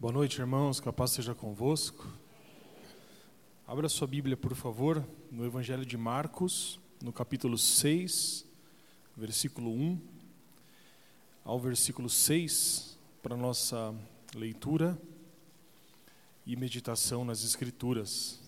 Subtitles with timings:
[0.00, 0.80] Boa noite, irmãos.
[0.80, 2.08] Que a paz seja convosco.
[3.66, 8.46] Abra sua Bíblia, por favor, no Evangelho de Marcos, no capítulo 6,
[9.14, 10.00] versículo 1
[11.44, 13.94] ao versículo 6, para nossa
[14.34, 14.98] leitura
[16.46, 18.40] e meditação nas Escrituras.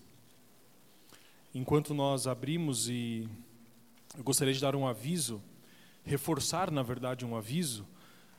[1.53, 3.29] Enquanto nós abrimos e
[4.17, 5.39] eu gostaria de dar um aviso,
[6.03, 7.85] reforçar, na verdade, um aviso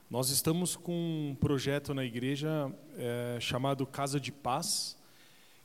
[0.09, 4.95] nós estamos com um projeto na igreja é, chamado Casa de Paz,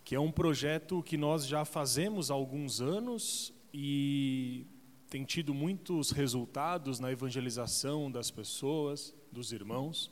[0.02, 4.66] que é um projeto que nós já fazemos há alguns anos e
[5.10, 10.10] tem tido muitos resultados na evangelização das pessoas, dos irmãos.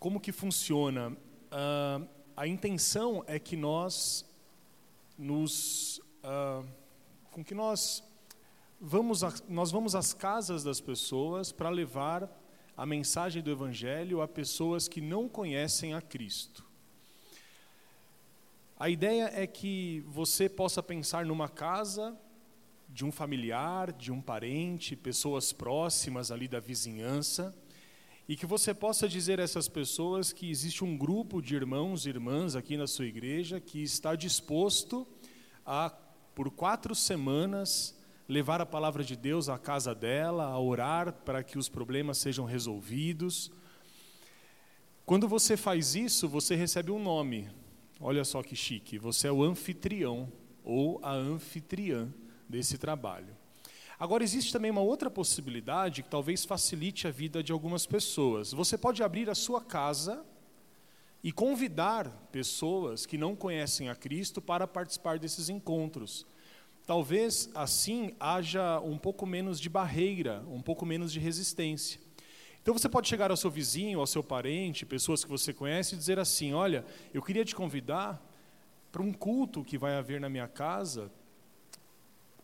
[0.00, 1.10] Como que funciona?
[1.10, 4.28] Uh, a intenção é que nós
[5.16, 6.66] nos, uh,
[7.30, 8.02] com que nós
[8.80, 12.30] vamos a, nós vamos às casas das pessoas para levar
[12.76, 16.64] a mensagem do Evangelho a pessoas que não conhecem a Cristo.
[18.78, 22.14] A ideia é que você possa pensar numa casa
[22.86, 27.56] de um familiar, de um parente, pessoas próximas ali da vizinhança,
[28.28, 32.10] e que você possa dizer a essas pessoas que existe um grupo de irmãos e
[32.10, 35.06] irmãs aqui na sua igreja que está disposto
[35.64, 35.88] a,
[36.34, 37.95] por quatro semanas,
[38.28, 42.44] levar a palavra de Deus à casa dela, a orar para que os problemas sejam
[42.44, 43.50] resolvidos.
[45.04, 47.48] Quando você faz isso, você recebe um nome.
[48.00, 50.30] Olha só que chique, você é o anfitrião
[50.64, 52.12] ou a anfitriã
[52.48, 53.36] desse trabalho.
[53.98, 58.52] Agora, existe também uma outra possibilidade que talvez facilite a vida de algumas pessoas.
[58.52, 60.22] Você pode abrir a sua casa
[61.24, 66.26] e convidar pessoas que não conhecem a Cristo para participar desses encontros.
[66.86, 72.00] Talvez assim haja um pouco menos de barreira, um pouco menos de resistência.
[72.62, 75.98] Então você pode chegar ao seu vizinho, ao seu parente, pessoas que você conhece e
[75.98, 78.24] dizer assim: Olha, eu queria te convidar
[78.92, 81.10] para um culto que vai haver na minha casa,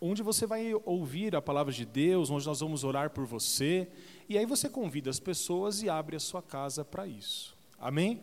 [0.01, 3.89] onde você vai ouvir a palavra de Deus, onde nós vamos orar por você.
[4.29, 7.57] E aí você convida as pessoas e abre a sua casa para isso.
[7.79, 8.21] Amém?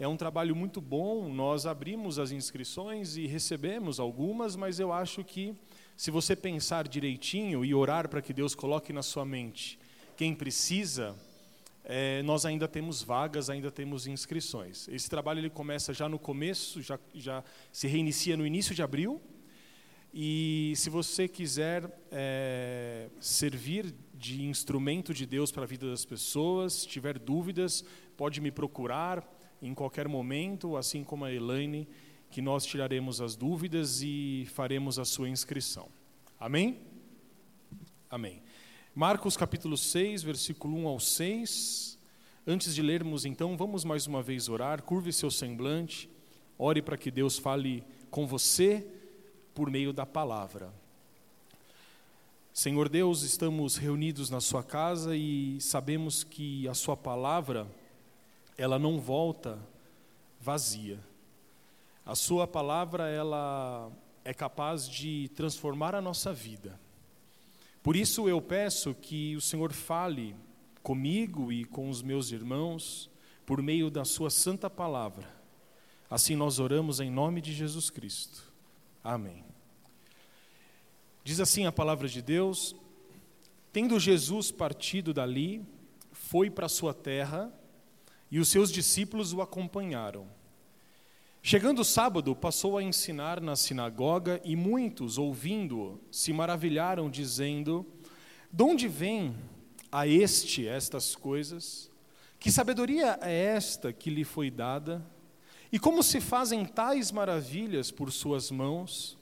[0.00, 5.24] É um trabalho muito bom, nós abrimos as inscrições e recebemos algumas, mas eu acho
[5.24, 5.56] que
[5.96, 9.76] se você pensar direitinho e orar para que Deus coloque na sua mente
[10.16, 11.16] quem precisa,
[11.84, 14.86] é, nós ainda temos vagas, ainda temos inscrições.
[14.86, 17.42] Esse trabalho ele começa já no começo, já, já
[17.72, 19.20] se reinicia no início de abril.
[20.14, 26.86] E se você quiser é, servir de instrumento de Deus para a vida das pessoas,
[26.86, 27.84] tiver dúvidas,
[28.16, 31.88] pode me procurar em qualquer momento, assim como a Elaine,
[32.30, 35.88] que nós tiraremos as dúvidas e faremos a sua inscrição.
[36.38, 36.78] Amém?
[38.10, 38.42] Amém.
[38.94, 41.98] Marcos capítulo 6, versículo 1 ao 6.
[42.46, 44.82] Antes de lermos, então, vamos mais uma vez orar.
[44.82, 46.08] Curve seu semblante,
[46.58, 48.86] ore para que Deus fale com você
[49.54, 50.72] por meio da palavra.
[52.52, 57.68] Senhor Deus, estamos reunidos na Sua casa e sabemos que a Sua palavra
[58.58, 59.58] ela não volta
[60.40, 60.98] vazia.
[62.04, 63.92] A sua palavra ela
[64.24, 66.78] é capaz de transformar a nossa vida.
[67.82, 70.34] Por isso eu peço que o Senhor fale
[70.82, 73.08] comigo e com os meus irmãos
[73.46, 75.26] por meio da sua santa palavra.
[76.10, 78.52] Assim nós oramos em nome de Jesus Cristo.
[79.04, 79.44] Amém.
[81.22, 82.74] Diz assim a palavra de Deus:
[83.72, 85.64] Tendo Jesus partido dali,
[86.10, 87.52] foi para sua terra,
[88.30, 90.26] e os seus discípulos o acompanharam.
[91.42, 97.86] Chegando o sábado, passou a ensinar na sinagoga e muitos, ouvindo-o, se maravilharam, dizendo:
[98.52, 99.34] De onde vem
[99.90, 101.90] a este estas coisas?
[102.38, 105.04] Que sabedoria é esta que lhe foi dada?
[105.72, 109.16] E como se fazem tais maravilhas por suas mãos?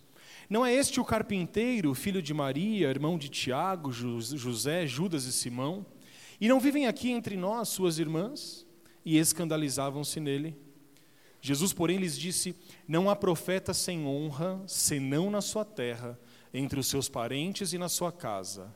[0.49, 5.84] Não é este o carpinteiro, filho de Maria, irmão de Tiago, José, Judas e Simão?
[6.41, 8.66] E não vivem aqui entre nós suas irmãs?
[9.06, 10.56] E escandalizavam-se nele.
[11.41, 12.56] Jesus, porém, lhes disse:
[12.88, 16.19] Não há profeta sem honra, senão na sua terra,
[16.53, 18.75] entre os seus parentes e na sua casa.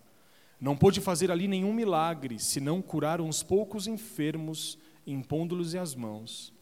[0.61, 6.53] Não pôde fazer ali nenhum milagre, senão curar uns poucos enfermos, impondo-lhes as mãos.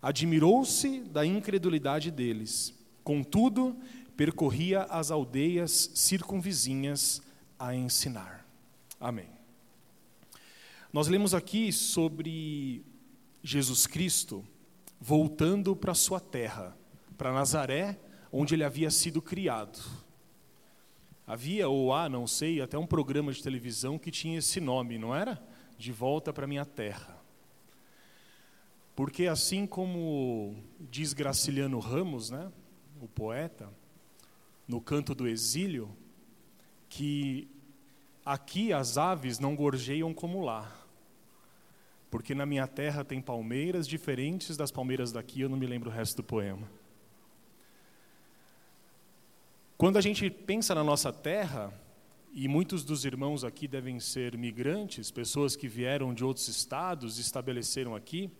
[0.00, 2.74] Admirou-se da incredulidade deles.
[3.04, 3.76] Contudo,
[4.16, 7.22] percorria as aldeias circunvizinhas
[7.56, 8.44] a ensinar.
[8.98, 9.28] Amém.
[10.92, 12.84] Nós lemos aqui sobre
[13.42, 14.44] Jesus Cristo
[15.00, 16.76] voltando para sua terra,
[17.18, 17.98] para Nazaré,
[18.30, 19.80] onde ele havia sido criado.
[21.26, 25.14] Havia ou há, não sei, até um programa de televisão que tinha esse nome, não
[25.14, 25.42] era?
[25.76, 27.20] De volta para minha terra.
[28.94, 32.52] Porque assim como diz Graciliano Ramos, né,
[33.00, 33.68] o poeta,
[34.68, 35.96] no canto do exílio,
[36.88, 37.48] que
[38.24, 40.81] aqui as aves não gorjeiam como lá.
[42.12, 45.92] Porque na minha terra tem palmeiras diferentes das palmeiras daqui, eu não me lembro o
[45.92, 46.70] resto do poema.
[49.78, 51.72] Quando a gente pensa na nossa terra,
[52.34, 57.22] e muitos dos irmãos aqui devem ser migrantes, pessoas que vieram de outros estados e
[57.22, 58.30] estabeleceram aqui,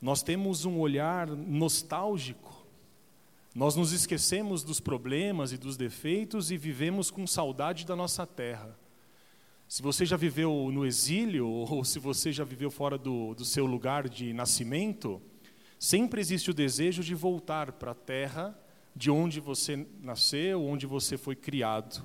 [0.00, 2.66] nós temos um olhar nostálgico.
[3.54, 8.74] Nós nos esquecemos dos problemas e dos defeitos e vivemos com saudade da nossa terra.
[9.68, 13.66] Se você já viveu no exílio ou se você já viveu fora do, do seu
[13.66, 15.20] lugar de nascimento,
[15.78, 18.58] sempre existe o desejo de voltar para a terra
[18.96, 22.02] de onde você nasceu, onde você foi criado.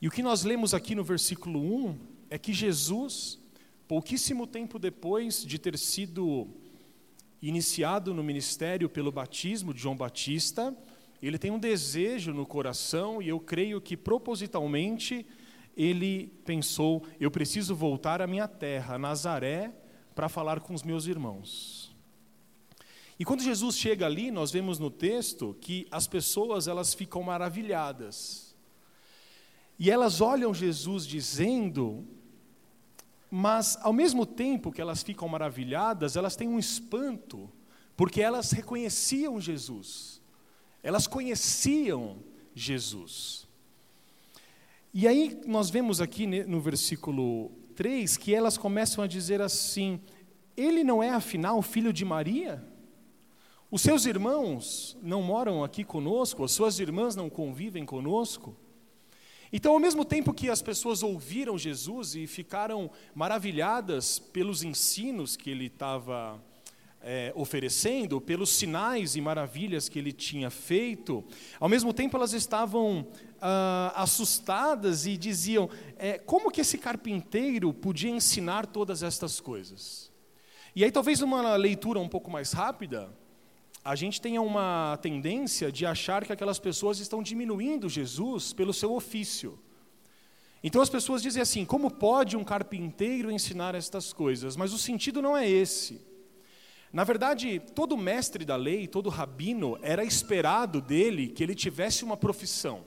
[0.00, 1.98] E o que nós lemos aqui no versículo 1
[2.30, 3.38] é que Jesus,
[3.86, 6.48] pouquíssimo tempo depois de ter sido
[7.42, 10.74] iniciado no ministério pelo batismo de João Batista,
[11.20, 15.26] ele tem um desejo no coração e eu creio que propositalmente
[15.76, 19.72] ele pensou: eu preciso voltar à minha terra, Nazaré,
[20.14, 21.94] para falar com os meus irmãos.
[23.18, 28.54] E quando Jesus chega ali, nós vemos no texto que as pessoas elas ficam maravilhadas.
[29.78, 32.06] E elas olham Jesus dizendo
[33.36, 37.50] mas, ao mesmo tempo que elas ficam maravilhadas, elas têm um espanto,
[37.96, 40.22] porque elas reconheciam Jesus,
[40.80, 42.22] elas conheciam
[42.54, 43.43] Jesus.
[44.96, 50.00] E aí nós vemos aqui no versículo 3 que elas começam a dizer assim:
[50.56, 52.64] Ele não é afinal filho de Maria?
[53.72, 58.56] Os seus irmãos não moram aqui conosco, as suas irmãs não convivem conosco?
[59.52, 65.50] Então, ao mesmo tempo que as pessoas ouviram Jesus e ficaram maravilhadas pelos ensinos que
[65.50, 66.40] ele estava
[67.04, 71.22] é, oferecendo, pelos sinais e maravilhas que ele tinha feito,
[71.60, 73.06] ao mesmo tempo elas estavam
[73.40, 75.68] ah, assustadas e diziam:
[75.98, 80.10] é, como que esse carpinteiro podia ensinar todas estas coisas?
[80.74, 83.12] E aí, talvez uma leitura um pouco mais rápida,
[83.84, 88.94] a gente tenha uma tendência de achar que aquelas pessoas estão diminuindo Jesus pelo seu
[88.94, 89.58] ofício.
[90.62, 94.56] Então as pessoas dizem assim: como pode um carpinteiro ensinar estas coisas?
[94.56, 96.13] Mas o sentido não é esse.
[96.94, 102.16] Na verdade, todo mestre da lei, todo rabino, era esperado dele que ele tivesse uma
[102.16, 102.84] profissão.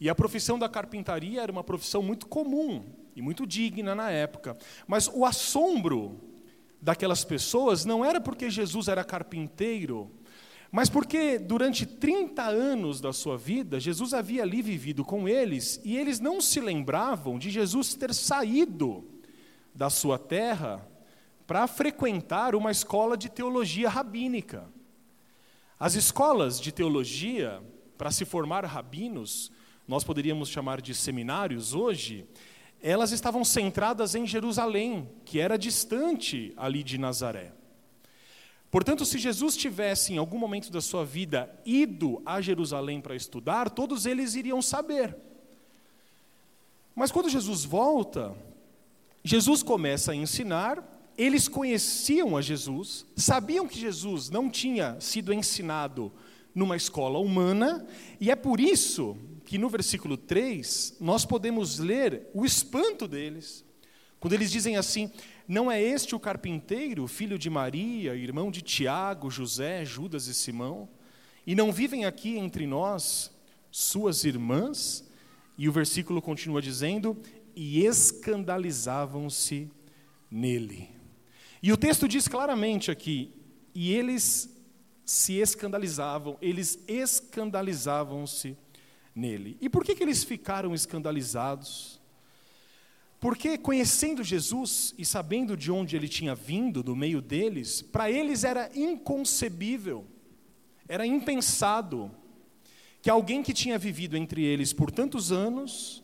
[0.00, 2.84] E a profissão da carpintaria era uma profissão muito comum
[3.14, 4.58] e muito digna na época.
[4.88, 6.20] Mas o assombro
[6.80, 10.10] daquelas pessoas não era porque Jesus era carpinteiro,
[10.72, 15.96] mas porque durante 30 anos da sua vida, Jesus havia ali vivido com eles e
[15.96, 19.04] eles não se lembravam de Jesus ter saído
[19.72, 20.88] da sua terra
[21.52, 24.64] para frequentar uma escola de teologia rabínica.
[25.78, 27.62] As escolas de teologia,
[27.98, 29.52] para se formar rabinos,
[29.86, 32.24] nós poderíamos chamar de seminários hoje,
[32.80, 37.52] elas estavam centradas em Jerusalém, que era distante ali de Nazaré.
[38.70, 43.68] Portanto, se Jesus tivesse em algum momento da sua vida ido a Jerusalém para estudar,
[43.68, 45.14] todos eles iriam saber.
[46.94, 48.34] Mas quando Jesus volta,
[49.22, 50.82] Jesus começa a ensinar,
[51.16, 56.12] eles conheciam a Jesus, sabiam que Jesus não tinha sido ensinado
[56.54, 57.86] numa escola humana,
[58.20, 63.64] e é por isso que no versículo 3 nós podemos ler o espanto deles,
[64.20, 65.10] quando eles dizem assim:
[65.48, 70.88] Não é este o carpinteiro, filho de Maria, irmão de Tiago, José, Judas e Simão?
[71.46, 73.32] E não vivem aqui entre nós
[73.70, 75.04] suas irmãs?
[75.58, 77.16] E o versículo continua dizendo:
[77.54, 79.68] E escandalizavam-se
[80.30, 81.01] nele.
[81.62, 83.32] E o texto diz claramente aqui:
[83.74, 84.50] E eles
[85.04, 88.56] se escandalizavam, eles escandalizavam-se
[89.14, 89.56] nele.
[89.60, 92.00] E por que, que eles ficaram escandalizados?
[93.20, 98.42] Porque conhecendo Jesus e sabendo de onde ele tinha vindo, do meio deles, para eles
[98.42, 100.04] era inconcebível,
[100.88, 102.10] era impensado
[103.00, 106.02] que alguém que tinha vivido entre eles por tantos anos,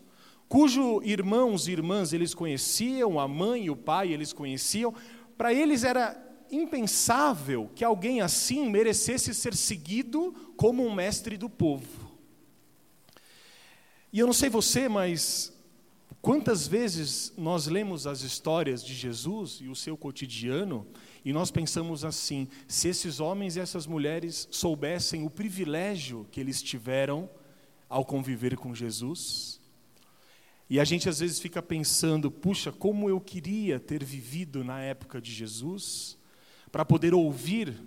[0.48, 4.94] cujo irmãos e irmãs eles conheciam, a mãe e o pai eles conheciam,
[5.38, 12.10] para eles era impensável que alguém assim merecesse ser seguido como um mestre do povo.
[14.12, 15.52] E eu não sei você, mas
[16.20, 20.84] quantas vezes nós lemos as histórias de Jesus e o seu cotidiano
[21.24, 26.60] e nós pensamos assim: se esses homens e essas mulheres soubessem o privilégio que eles
[26.60, 27.30] tiveram
[27.88, 29.57] ao conviver com Jesus,
[30.70, 35.20] e a gente às vezes fica pensando, puxa, como eu queria ter vivido na época
[35.20, 36.18] de Jesus,
[36.70, 37.80] para poder ouvir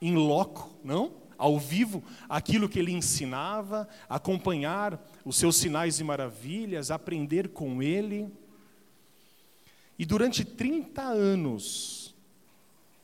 [0.00, 1.22] em loco, não?
[1.38, 8.28] Ao vivo, aquilo que ele ensinava, acompanhar os seus sinais e maravilhas, aprender com ele.
[9.98, 12.14] E durante 30 anos,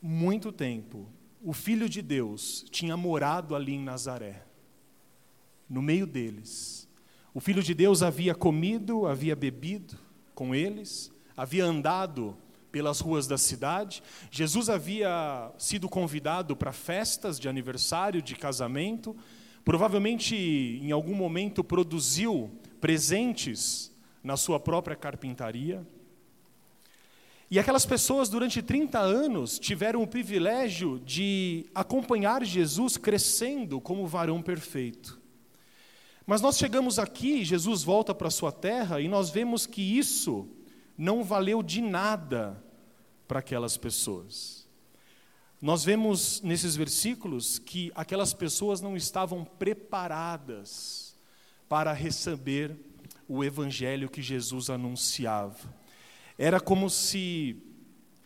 [0.01, 1.07] muito tempo,
[1.41, 4.43] o Filho de Deus tinha morado ali em Nazaré,
[5.69, 6.87] no meio deles.
[7.33, 9.95] O Filho de Deus havia comido, havia bebido
[10.35, 12.35] com eles, havia andado
[12.69, 14.03] pelas ruas da cidade.
[14.29, 19.15] Jesus havia sido convidado para festas de aniversário, de casamento.
[19.63, 25.87] Provavelmente, em algum momento, produziu presentes na sua própria carpintaria.
[27.49, 34.41] E aquelas pessoas, durante 30 anos, tiveram o privilégio de acompanhar Jesus crescendo como varão
[34.41, 35.20] perfeito.
[36.31, 40.47] Mas nós chegamos aqui, Jesus volta para a sua terra, e nós vemos que isso
[40.97, 42.63] não valeu de nada
[43.27, 44.65] para aquelas pessoas.
[45.61, 51.17] Nós vemos nesses versículos que aquelas pessoas não estavam preparadas
[51.67, 52.79] para receber
[53.27, 55.75] o evangelho que Jesus anunciava.
[56.37, 57.61] Era como se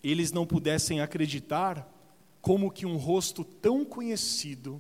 [0.03, 1.91] eles não pudessem acreditar
[2.39, 4.79] como que um rosto tão conhecido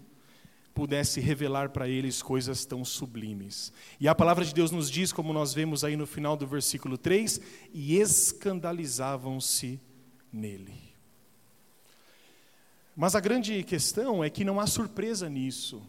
[0.75, 3.71] pudesse revelar para eles coisas tão sublimes.
[3.97, 6.97] E a palavra de Deus nos diz, como nós vemos aí no final do versículo
[6.97, 7.39] 3,
[7.73, 9.79] e escandalizavam-se
[10.31, 10.93] nele.
[12.93, 15.81] Mas a grande questão é que não há surpresa nisso.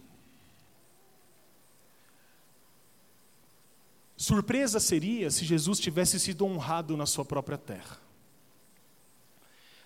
[4.16, 8.00] Surpresa seria se Jesus tivesse sido honrado na sua própria terra.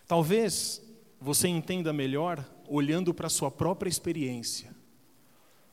[0.07, 0.83] Talvez
[1.19, 4.79] você entenda melhor olhando para a sua própria experiência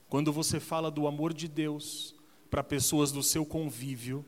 [0.08, 2.14] quando você fala do amor de Deus
[2.50, 4.24] para pessoas do seu convívio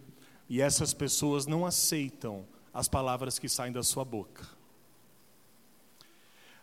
[0.49, 4.47] e essas pessoas não aceitam as palavras que saem da sua boca.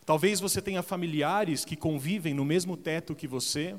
[0.05, 3.75] Talvez você tenha familiares que convivem no mesmo teto que você,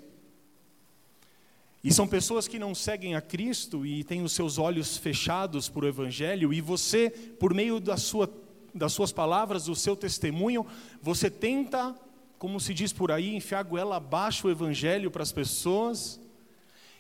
[1.83, 5.85] e são pessoas que não seguem a Cristo e têm os seus olhos fechados para
[5.85, 8.31] o Evangelho, e você, por meio da sua,
[8.75, 10.67] das suas palavras, do seu testemunho,
[11.01, 11.95] você tenta
[12.39, 16.21] como se diz por aí, enfiar a goela abaixo o evangelho para as pessoas.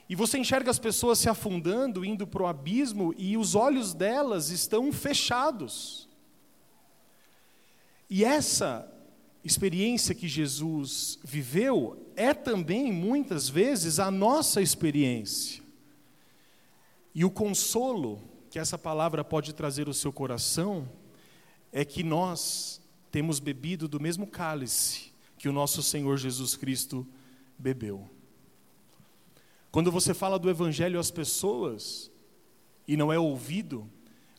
[0.08, 4.50] E você enxerga as pessoas se afundando, indo para o abismo, e os olhos delas
[4.50, 6.08] estão fechados.
[8.10, 8.90] E essa
[9.44, 15.62] experiência que Jesus viveu é também, muitas vezes, a nossa experiência.
[17.14, 20.88] E o consolo que essa palavra pode trazer ao seu coração
[21.70, 22.80] é que nós
[23.10, 27.06] temos bebido do mesmo cálice que o nosso Senhor Jesus Cristo
[27.56, 28.08] bebeu.
[29.70, 32.10] Quando você fala do Evangelho às pessoas
[32.86, 33.88] e não é ouvido,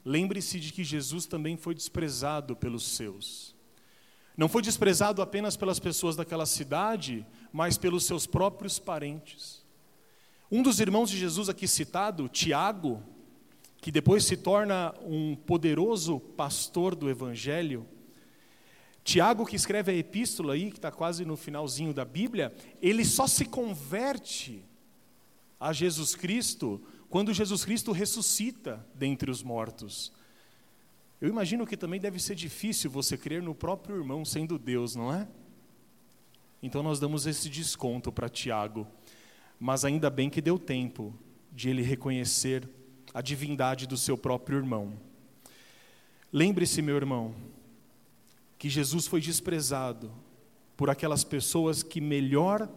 [0.04, 3.56] lembre-se de que Jesus também foi desprezado pelos seus.
[4.36, 9.64] Não foi desprezado apenas pelas pessoas daquela cidade, mas pelos seus próprios parentes.
[10.52, 13.04] Um dos irmãos de Jesus aqui citado, Tiago,
[13.82, 17.86] que depois se torna um poderoso pastor do Evangelho,
[19.10, 23.26] Tiago, que escreve a epístola aí, que está quase no finalzinho da Bíblia, ele só
[23.26, 24.64] se converte
[25.60, 30.14] a Jesus Cristo quando Jesus Cristo ressuscita dentre os mortos.
[31.20, 35.12] Eu imagino que também deve ser difícil você crer no próprio irmão sendo Deus, não
[35.12, 35.28] é?
[36.62, 38.88] Então nós damos esse desconto para Tiago.
[39.60, 41.16] Mas ainda bem que deu tempo
[41.52, 42.70] de ele reconhecer
[43.12, 44.94] a divindade do seu próprio irmão.
[46.32, 47.34] Lembre-se, meu irmão,
[48.60, 50.12] que Jesus foi desprezado
[50.76, 52.70] por aquelas pessoas que melhor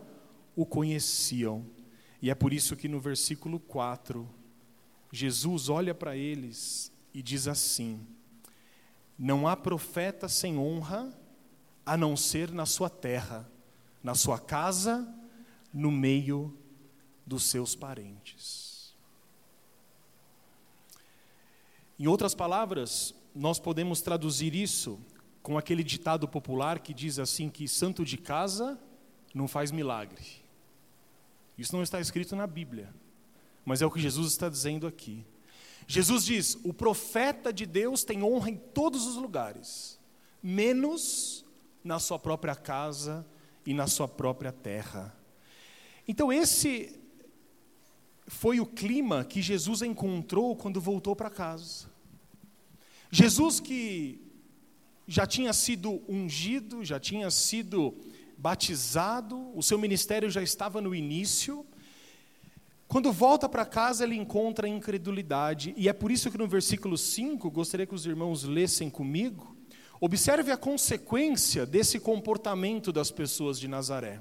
[0.55, 1.67] o conheciam.
[2.23, 4.29] E é por isso que no versículo 4,
[5.11, 8.07] Jesus olha para eles e diz assim:
[9.19, 11.13] Não há profeta sem honra
[11.85, 13.51] a não ser na sua terra,
[14.01, 15.13] na sua casa,
[15.75, 16.57] no meio
[17.27, 18.95] dos seus parentes.
[21.99, 25.01] Em outras palavras, nós podemos traduzir isso
[25.43, 28.79] com aquele ditado popular que diz assim que santo de casa
[29.35, 30.25] não faz milagre.
[31.59, 32.95] Isso não está escrito na Bíblia,
[33.65, 35.25] mas é o que Jesus está dizendo aqui.
[35.87, 39.99] Jesus diz: o profeta de Deus tem honra em todos os lugares,
[40.43, 41.45] menos
[41.83, 43.27] na sua própria casa
[43.67, 45.15] e na sua própria terra.
[46.07, 46.99] Então, esse
[48.27, 51.91] foi o clima que Jesus encontrou quando voltou para casa.
[53.11, 54.32] Jesus que
[55.13, 57.95] já tinha sido ungido, já tinha sido
[58.39, 61.67] batizado, o seu ministério já estava no início.
[62.89, 67.51] Quando volta para casa, ele encontra incredulidade, e é por isso que no versículo 5,
[67.51, 69.53] gostaria que os irmãos lessem comigo,
[70.05, 74.21] Observe a consequência desse comportamento das pessoas de Nazaré.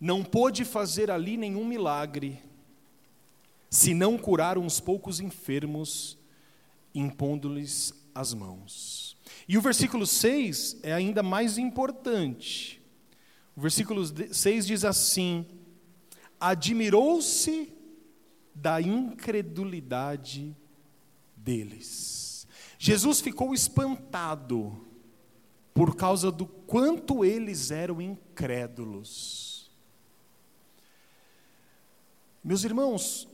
[0.00, 2.42] Não pôde fazer ali nenhum milagre,
[3.70, 6.17] se não curar uns poucos enfermos,
[6.94, 9.16] impondo-lhes as mãos.
[9.48, 12.82] E o versículo 6 é ainda mais importante.
[13.56, 14.02] O versículo
[14.32, 15.46] 6 diz assim:
[16.40, 17.72] Admirou-se
[18.54, 20.56] da incredulidade
[21.36, 22.46] deles.
[22.78, 24.86] Jesus ficou espantado
[25.72, 29.70] por causa do quanto eles eram incrédulos.
[32.42, 33.27] Meus irmãos,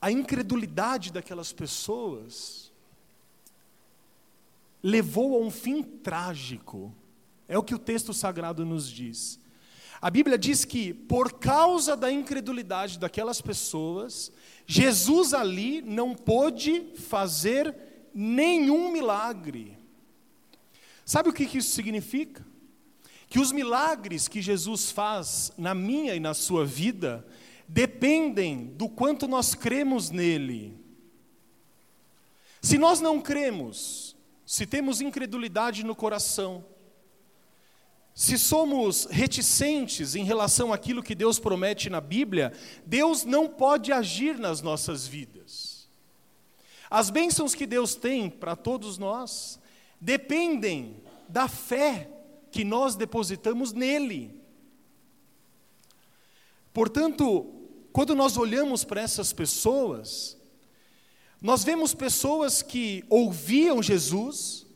[0.00, 2.72] a incredulidade daquelas pessoas
[4.82, 6.94] levou a um fim trágico.
[7.48, 9.40] É o que o texto sagrado nos diz.
[10.00, 14.30] A Bíblia diz que, por causa da incredulidade daquelas pessoas,
[14.66, 17.74] Jesus ali não pôde fazer
[18.14, 19.76] nenhum milagre.
[21.04, 22.44] Sabe o que isso significa?
[23.28, 27.26] Que os milagres que Jesus faz na minha e na sua vida
[27.68, 30.78] dependem do quanto nós cremos nele.
[32.60, 36.64] Se nós não cremos, se temos incredulidade no coração,
[38.14, 42.52] se somos reticentes em relação àquilo que Deus promete na Bíblia,
[42.86, 45.86] Deus não pode agir nas nossas vidas.
[46.88, 49.60] As bênçãos que Deus tem para todos nós
[50.00, 52.08] dependem da fé
[52.50, 54.40] que nós depositamos nele.
[56.72, 57.55] Portanto,
[57.96, 60.36] quando nós olhamos para essas pessoas,
[61.40, 64.66] nós vemos pessoas que ouviam Jesus,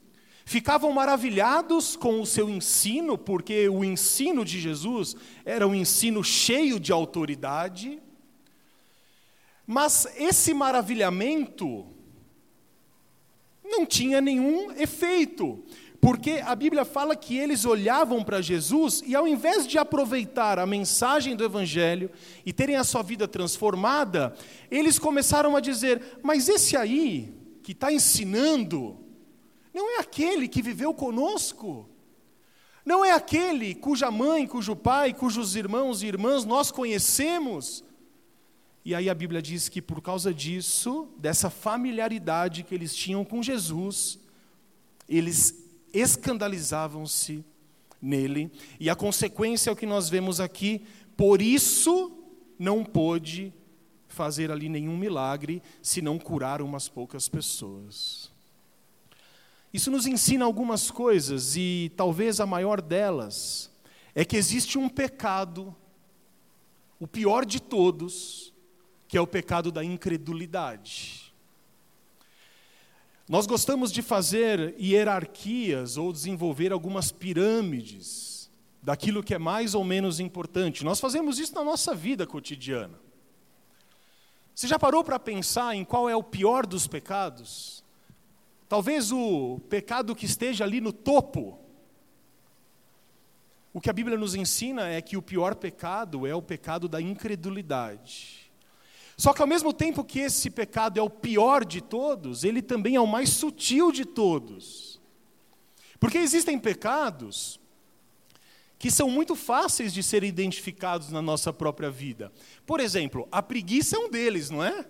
[0.46, 6.80] ficavam maravilhados com o seu ensino, porque o ensino de Jesus era um ensino cheio
[6.80, 8.00] de autoridade,
[9.66, 11.86] mas esse maravilhamento
[13.62, 15.62] não tinha nenhum efeito,
[16.00, 20.66] porque a Bíblia fala que eles olhavam para Jesus e, ao invés de aproveitar a
[20.66, 22.10] mensagem do Evangelho
[22.44, 24.34] e terem a sua vida transformada,
[24.70, 28.96] eles começaram a dizer: Mas esse aí, que está ensinando,
[29.74, 31.86] não é aquele que viveu conosco.
[32.82, 37.84] Não é aquele cuja mãe, cujo pai, cujos irmãos e irmãs nós conhecemos.
[38.82, 43.42] E aí a Bíblia diz que por causa disso, dessa familiaridade que eles tinham com
[43.42, 44.18] Jesus,
[45.06, 45.59] eles
[45.92, 47.44] escandalizavam-se
[48.00, 48.50] nele.
[48.78, 50.84] E a consequência é o que nós vemos aqui,
[51.16, 52.12] por isso
[52.58, 53.52] não pôde
[54.08, 58.30] fazer ali nenhum milagre, senão curar umas poucas pessoas.
[59.72, 63.70] Isso nos ensina algumas coisas, e talvez a maior delas
[64.14, 65.74] é que existe um pecado,
[66.98, 68.52] o pior de todos,
[69.06, 71.29] que é o pecado da incredulidade.
[73.30, 78.50] Nós gostamos de fazer hierarquias ou desenvolver algumas pirâmides
[78.82, 80.84] daquilo que é mais ou menos importante.
[80.84, 82.98] Nós fazemos isso na nossa vida cotidiana.
[84.52, 87.84] Você já parou para pensar em qual é o pior dos pecados?
[88.68, 91.56] Talvez o pecado que esteja ali no topo.
[93.72, 97.00] O que a Bíblia nos ensina é que o pior pecado é o pecado da
[97.00, 98.39] incredulidade.
[99.20, 102.96] Só que ao mesmo tempo que esse pecado é o pior de todos, ele também
[102.96, 104.98] é o mais sutil de todos.
[105.98, 107.60] Porque existem pecados
[108.78, 112.32] que são muito fáceis de serem identificados na nossa própria vida.
[112.64, 114.86] Por exemplo, a preguiça é um deles, não é?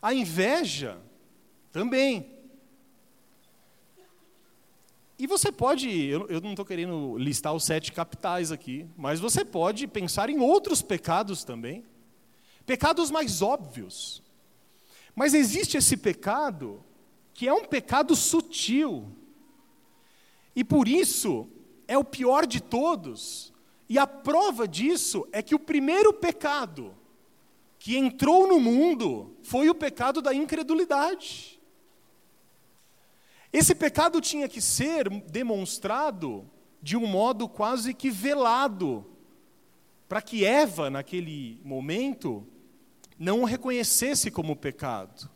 [0.00, 0.98] A inveja
[1.70, 2.41] também.
[5.22, 9.44] E você pode, eu, eu não estou querendo listar os sete capitais aqui, mas você
[9.44, 11.84] pode pensar em outros pecados também.
[12.66, 14.20] Pecados mais óbvios.
[15.14, 16.82] Mas existe esse pecado
[17.32, 19.12] que é um pecado sutil.
[20.56, 21.48] E por isso
[21.86, 23.52] é o pior de todos.
[23.88, 26.96] E a prova disso é que o primeiro pecado
[27.78, 31.61] que entrou no mundo foi o pecado da incredulidade.
[33.52, 36.48] Esse pecado tinha que ser demonstrado
[36.80, 39.04] de um modo quase que velado,
[40.08, 42.46] para que Eva, naquele momento,
[43.18, 45.30] não o reconhecesse como pecado.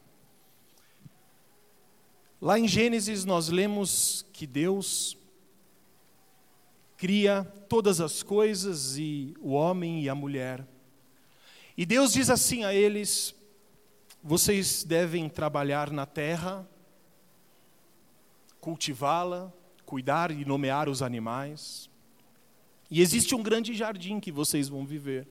[2.40, 5.16] Lá em Gênesis nós lemos que Deus
[6.96, 10.66] cria todas as coisas e o homem e a mulher.
[11.76, 13.35] E Deus diz assim a eles:
[14.22, 16.68] vocês devem trabalhar na terra
[18.66, 19.52] cultivá-la,
[19.85, 21.88] cuidar e nomear os animais.
[22.90, 25.29] E existe um grande jardim que vocês vão viver.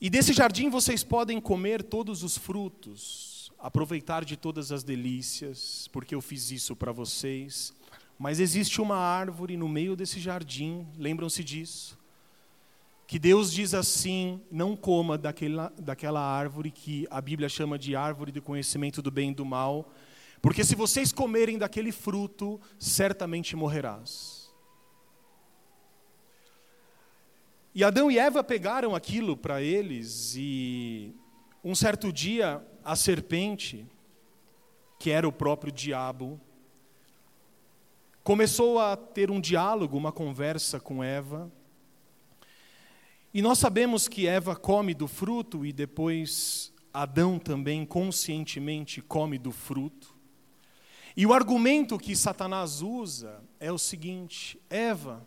[0.00, 6.14] E desse jardim vocês podem comer todos os frutos, aproveitar de todas as delícias, porque
[6.14, 7.74] eu fiz isso para vocês.
[8.18, 11.98] Mas existe uma árvore no meio desse jardim, lembram-se disso?
[13.06, 18.32] Que Deus diz assim: não coma daquela, daquela árvore que a Bíblia chama de árvore
[18.32, 19.92] do conhecimento do bem e do mal,
[20.40, 24.50] porque se vocês comerem daquele fruto, certamente morrerás.
[27.74, 31.14] E Adão e Eva pegaram aquilo para eles, e
[31.62, 33.86] um certo dia a serpente,
[34.98, 36.40] que era o próprio diabo,
[38.24, 41.50] começou a ter um diálogo, uma conversa com Eva.
[43.32, 49.52] E nós sabemos que Eva come do fruto e depois Adão também conscientemente come do
[49.52, 50.09] fruto.
[51.16, 55.26] E o argumento que Satanás usa é o seguinte: Eva,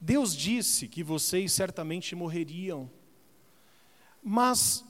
[0.00, 2.90] Deus disse que vocês certamente morreriam,
[4.22, 4.84] mas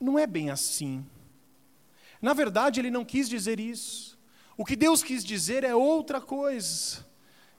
[0.00, 1.04] não é bem assim.
[2.20, 4.18] Na verdade, ele não quis dizer isso.
[4.56, 7.06] O que Deus quis dizer é outra coisa.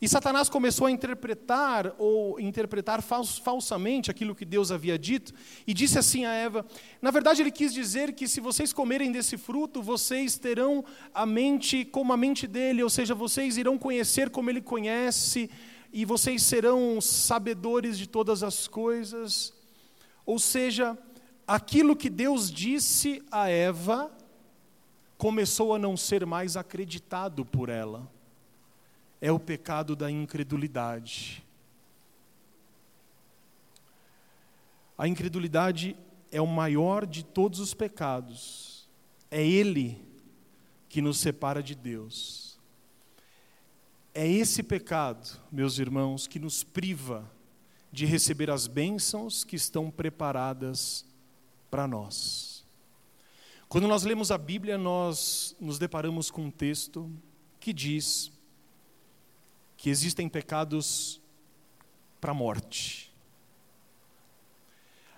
[0.01, 5.31] E Satanás começou a interpretar ou interpretar falsamente aquilo que Deus havia dito
[5.67, 6.65] e disse assim a Eva:
[6.99, 10.83] na verdade, ele quis dizer que se vocês comerem desse fruto, vocês terão
[11.13, 15.51] a mente como a mente dele, ou seja, vocês irão conhecer como ele conhece,
[15.93, 19.53] e vocês serão sabedores de todas as coisas.
[20.25, 20.97] Ou seja,
[21.47, 24.11] aquilo que Deus disse a Eva
[25.15, 28.09] começou a não ser mais acreditado por ela.
[29.21, 31.45] É o pecado da incredulidade.
[34.97, 35.95] A incredulidade
[36.31, 38.89] é o maior de todos os pecados.
[39.29, 40.03] É ele
[40.89, 42.59] que nos separa de Deus.
[44.13, 47.29] É esse pecado, meus irmãos, que nos priva
[47.91, 51.05] de receber as bênçãos que estão preparadas
[51.69, 52.65] para nós.
[53.69, 57.09] Quando nós lemos a Bíblia, nós nos deparamos com um texto
[57.59, 58.31] que diz
[59.81, 61.19] que existem pecados
[62.19, 63.11] para a morte.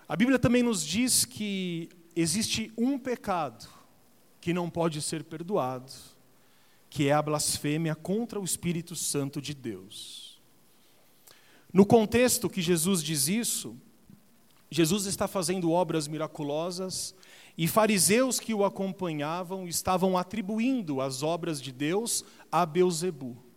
[0.08, 3.68] A Bíblia também nos diz que existe um pecado
[4.40, 5.92] que não pode ser perdoado
[6.90, 10.42] que é a blasfêmia contra o Espírito Santo de Deus.
[11.74, 13.76] No contexto que Jesus diz isso,
[14.72, 17.14] Jesus está fazendo obras miraculosas
[17.58, 23.52] e fariseus que o acompanhavam estavam atribuindo as obras de Deus a Beuzebu.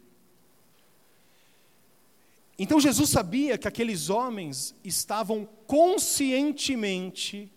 [2.59, 7.53] Então Jesus sabia que aqueles homens estavam conscientemente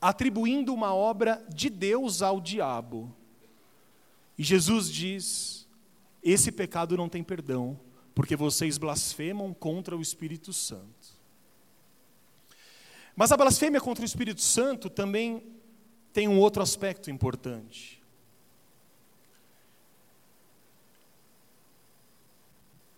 [0.00, 3.14] atribuindo uma obra de Deus ao diabo.
[4.36, 5.66] E Jesus diz:
[6.22, 7.78] esse pecado não tem perdão,
[8.14, 11.18] porque vocês blasfemam contra o Espírito Santo.
[13.16, 15.42] Mas a blasfêmia contra o Espírito Santo também
[16.12, 17.97] tem um outro aspecto importante.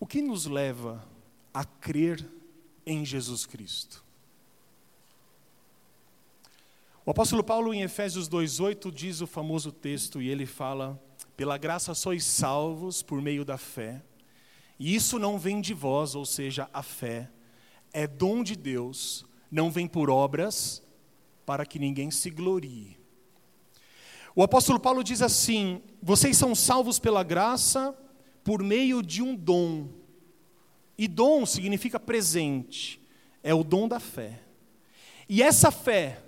[0.01, 1.07] O que nos leva
[1.53, 2.27] a crer
[2.87, 4.03] em Jesus Cristo?
[7.05, 10.99] O apóstolo Paulo, em Efésios 2,8, diz o famoso texto, e ele fala
[11.37, 14.03] pela graça sois salvos por meio da fé.
[14.79, 17.31] E isso não vem de vós, ou seja, a fé
[17.93, 20.83] é dom de Deus, não vem por obras,
[21.45, 22.99] para que ninguém se glorie.
[24.35, 27.95] O apóstolo Paulo diz assim: vocês são salvos pela graça
[28.42, 29.88] por meio de um dom.
[30.96, 33.00] E dom significa presente,
[33.42, 34.40] é o dom da fé.
[35.29, 36.22] E essa fé,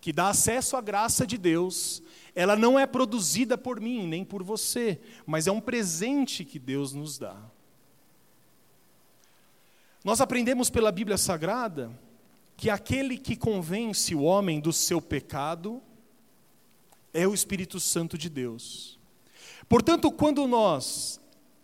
[0.00, 2.02] que dá acesso à graça de Deus,
[2.34, 6.92] ela não é produzida por mim, nem por você, mas é um presente que Deus
[6.92, 7.36] nos dá.
[10.02, 11.90] Nós aprendemos pela Bíblia Sagrada
[12.56, 15.82] que aquele que convence o homem do seu pecado
[17.12, 18.98] é o Espírito Santo de Deus.
[19.68, 21.19] Portanto, quando nós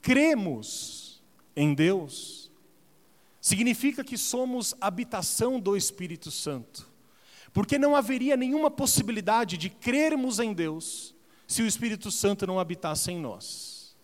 [0.07, 1.21] cremos
[1.57, 2.49] em Deus,
[3.41, 6.89] significa que somos habitação do Espírito Santo.
[7.53, 11.13] Porque não haveria nenhuma possibilidade de crermos em Deus
[11.45, 13.97] se o Espírito Santo não habitasse em nós.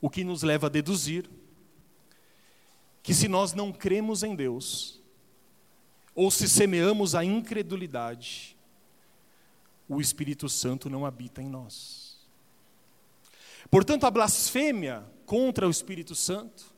[0.00, 1.30] O que nos leva a deduzir
[3.00, 5.00] que se nós não cremos em Deus,
[6.16, 8.56] ou se semeamos a incredulidade,
[9.88, 12.05] o Espírito Santo não habita em nós.
[13.70, 16.74] Portanto, a blasfêmia contra o Espírito Santo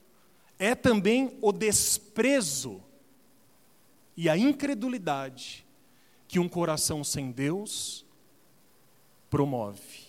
[0.59, 2.83] é também o desprezo
[4.17, 5.65] e a incredulidade
[6.27, 8.05] que um coração sem Deus
[9.31, 10.09] promove.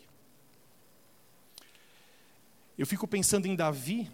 [2.78, 4.10] Eu fico pensando em Davi,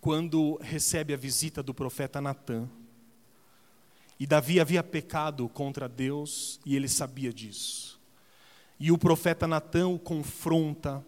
[0.00, 2.68] quando recebe a visita do profeta Natã.
[4.18, 7.99] E Davi havia pecado contra Deus e ele sabia disso.
[8.80, 11.06] E o profeta Natã o confronta.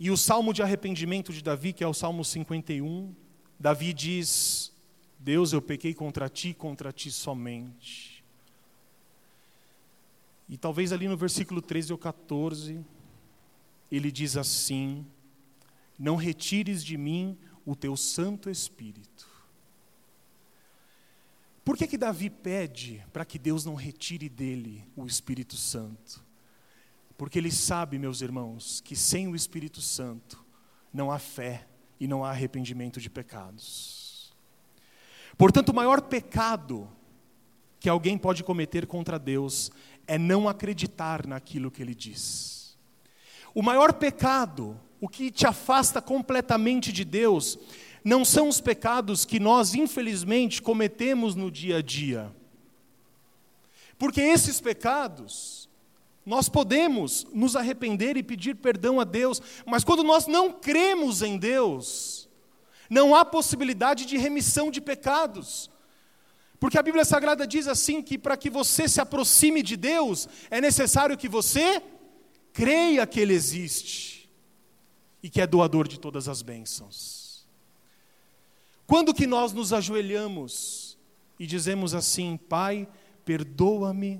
[0.00, 3.14] E o salmo de arrependimento de Davi, que é o salmo 51,
[3.60, 4.72] Davi diz:
[5.18, 8.24] Deus, eu pequei contra ti, contra ti somente.
[10.48, 12.82] E talvez ali no versículo 13 ou 14,
[13.92, 15.04] ele diz assim:
[15.98, 17.36] Não retires de mim
[17.66, 19.27] o teu Santo Espírito.
[21.68, 26.24] Por que, que Davi pede para que Deus não retire dele o Espírito Santo?
[27.14, 30.42] Porque ele sabe, meus irmãos, que sem o Espírito Santo
[30.90, 31.68] não há fé
[32.00, 34.32] e não há arrependimento de pecados.
[35.36, 36.88] Portanto, o maior pecado
[37.78, 39.70] que alguém pode cometer contra Deus
[40.06, 42.78] é não acreditar naquilo que ele diz.
[43.54, 47.58] O maior pecado, o que te afasta completamente de Deus,
[48.08, 52.34] não são os pecados que nós, infelizmente, cometemos no dia a dia.
[53.98, 55.68] Porque esses pecados,
[56.24, 61.36] nós podemos nos arrepender e pedir perdão a Deus, mas quando nós não cremos em
[61.36, 62.26] Deus,
[62.88, 65.70] não há possibilidade de remissão de pecados.
[66.58, 70.62] Porque a Bíblia Sagrada diz assim que para que você se aproxime de Deus, é
[70.62, 71.82] necessário que você
[72.54, 74.30] creia que Ele existe
[75.22, 77.17] e que é doador de todas as bênçãos.
[78.88, 80.96] Quando que nós nos ajoelhamos
[81.38, 82.88] e dizemos assim, Pai,
[83.22, 84.18] perdoa-me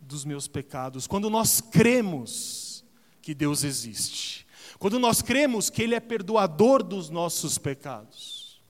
[0.00, 1.08] dos meus pecados?
[1.08, 2.84] Quando nós cremos
[3.20, 4.46] que Deus existe.
[4.78, 8.62] Quando nós cremos que Ele é perdoador dos nossos pecados.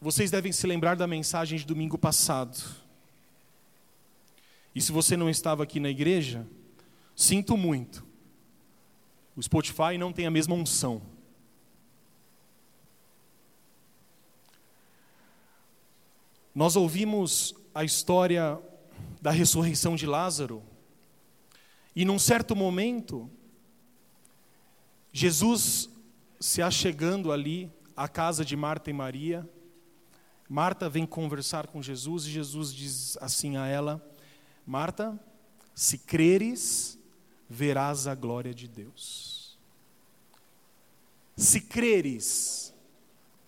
[0.00, 2.56] Vocês devem se lembrar da mensagem de domingo passado
[4.72, 6.46] e se você não estava aqui na igreja,
[7.16, 8.08] sinto muito.
[9.36, 11.02] O Spotify não tem a mesma unção.
[16.54, 18.60] Nós ouvimos a história
[19.22, 20.62] da ressurreição de Lázaro,
[21.94, 23.30] e num certo momento,
[25.12, 25.90] Jesus
[26.38, 29.48] se achegando ali à casa de Marta e Maria,
[30.48, 34.04] Marta vem conversar com Jesus e Jesus diz assim a ela:
[34.66, 35.18] Marta,
[35.74, 36.98] se creres,
[37.50, 39.58] verás a glória de Deus.
[41.36, 42.72] Se creres,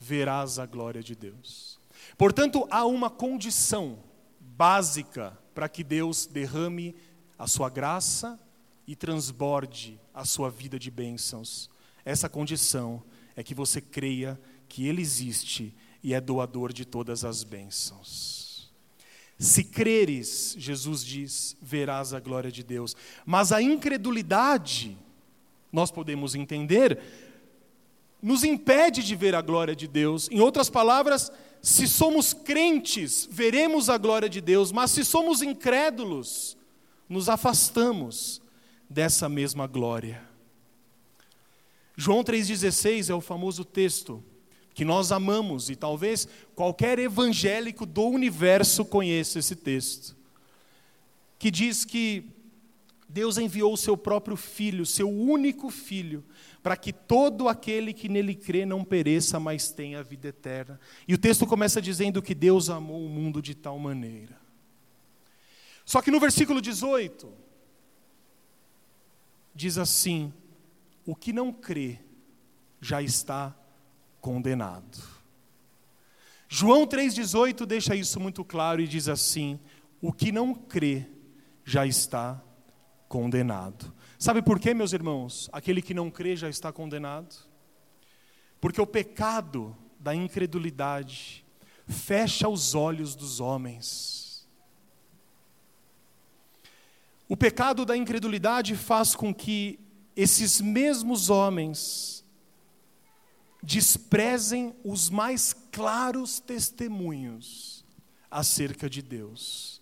[0.01, 1.79] verás a glória de Deus.
[2.19, 4.03] Portanto, há uma condição
[4.41, 6.97] básica para que Deus derrame
[7.39, 8.41] a sua graça
[8.87, 11.71] e transborde a sua vida de bênçãos.
[12.05, 13.05] Essa condição
[13.37, 18.42] é que você creia que Ele existe e é doador de todas as bênçãos.
[19.43, 22.95] Se creres, Jesus diz, verás a glória de Deus.
[23.27, 24.97] Mas a incredulidade,
[25.73, 27.03] nós podemos entender,
[28.23, 30.29] nos impede de ver a glória de Deus.
[30.31, 36.57] Em outras palavras, se somos crentes, veremos a glória de Deus, mas se somos incrédulos,
[37.09, 38.41] nos afastamos
[38.89, 40.23] dessa mesma glória.
[41.97, 44.23] João 3,16 é o famoso texto
[44.75, 50.17] que nós amamos, e talvez qualquer evangélico do universo conheça esse texto,
[51.39, 52.25] que diz que
[53.09, 56.25] Deus enviou o seu próprio filho, seu único filho,
[56.63, 60.81] para que todo aquele que nele crê não pereça, mas tenha a vida eterna.
[61.07, 64.41] E o texto começa dizendo que Deus amou o mundo de tal maneira.
[65.85, 67.31] Só que no versículo 18,
[69.55, 70.33] diz assim:
[71.05, 71.99] o que não crê
[72.81, 73.55] já está
[74.23, 75.03] condenado.
[76.49, 79.59] João 3,18 deixa isso muito claro e diz assim:
[80.01, 81.07] o que não crê
[81.65, 82.43] já está
[83.09, 83.93] condenado.
[84.19, 85.51] Sabe por quê, meus irmãos?
[85.53, 87.35] Aquele que não crê já está condenado?
[88.61, 91.45] Porque o pecado da incredulidade
[91.87, 94.49] fecha os olhos dos homens.
[97.29, 99.81] O pecado da incredulidade faz com que
[100.15, 102.22] esses mesmos homens
[103.63, 107.85] desprezem os mais claros testemunhos
[108.31, 109.81] acerca de Deus.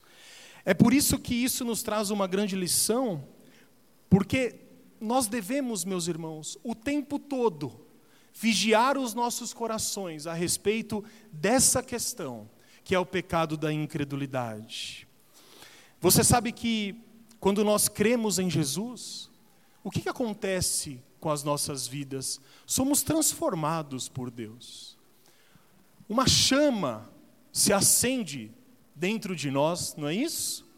[0.64, 3.26] É por isso que isso nos traz uma grande lição,
[4.08, 4.60] porque
[5.00, 7.88] nós devemos, meus irmãos, o tempo todo
[8.32, 12.48] vigiar os nossos corações a respeito dessa questão,
[12.84, 15.08] que é o pecado da incredulidade.
[16.00, 16.94] Você sabe que
[17.38, 19.29] quando nós cremos em Jesus,
[19.82, 24.98] o que, que acontece com as nossas vidas, somos transformados por Deus.
[26.08, 27.10] Uma chama
[27.52, 28.52] se acende
[28.94, 30.68] dentro de nós, não é isso?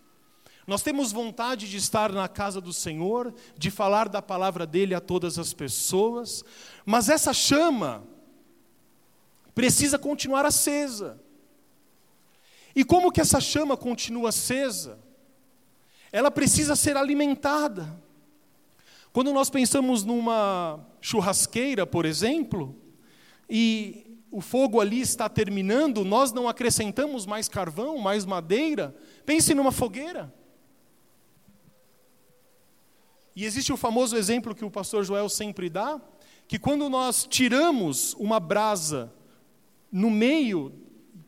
[0.66, 5.00] Nós temos vontade de estar na casa do Senhor, de falar da palavra dele a
[5.00, 6.44] todas as pessoas,
[6.84, 8.04] mas essa chama
[9.54, 11.20] precisa continuar acesa.
[12.74, 14.98] E como que essa chama continua acesa?
[16.10, 18.01] Ela precisa ser alimentada.
[19.12, 22.75] Quando nós pensamos numa churrasqueira, por exemplo,
[23.48, 28.96] e o fogo ali está terminando, nós não acrescentamos mais carvão, mais madeira.
[29.27, 30.33] Pense numa fogueira.
[33.37, 36.01] E existe o famoso exemplo que o pastor Joel sempre dá,
[36.48, 39.12] que quando nós tiramos uma brasa
[39.90, 40.72] no meio,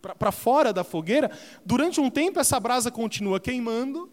[0.00, 1.30] para fora da fogueira,
[1.66, 4.10] durante um tempo essa brasa continua queimando,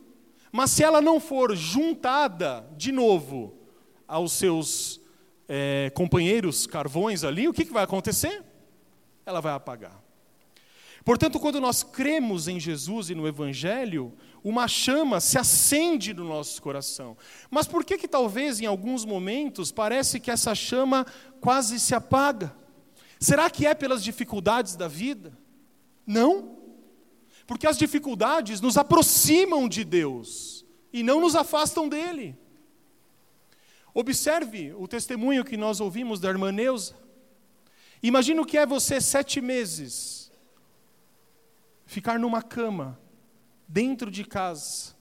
[0.51, 3.60] mas se ela não for juntada de novo
[4.11, 4.99] aos seus
[5.47, 8.43] é, companheiros carvões ali, o que, que vai acontecer?
[9.25, 10.03] Ela vai apagar.
[11.05, 16.61] Portanto, quando nós cremos em Jesus e no Evangelho, uma chama se acende no nosso
[16.61, 17.17] coração.
[17.49, 21.05] Mas por que que talvez em alguns momentos parece que essa chama
[21.39, 22.53] quase se apaga?
[23.17, 25.31] Será que é pelas dificuldades da vida?
[26.05, 26.57] Não.
[27.47, 32.37] Porque as dificuldades nos aproximam de Deus e não nos afastam dele.
[33.93, 36.95] Observe o testemunho que nós ouvimos da irmã Neuza.
[38.01, 40.31] Imagina o que é você sete meses
[41.85, 42.97] ficar numa cama
[43.67, 44.95] dentro de casa.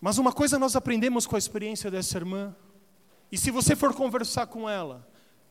[0.00, 2.54] Mas uma coisa nós aprendemos com a experiência dessa irmã,
[3.32, 5.08] e se você for conversar com ela,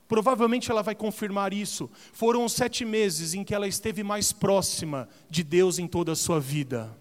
[0.07, 1.89] provavelmente ela vai confirmar isso.
[2.13, 6.15] Foram os sete meses em que ela esteve mais próxima de Deus em toda a
[6.15, 6.95] sua vida.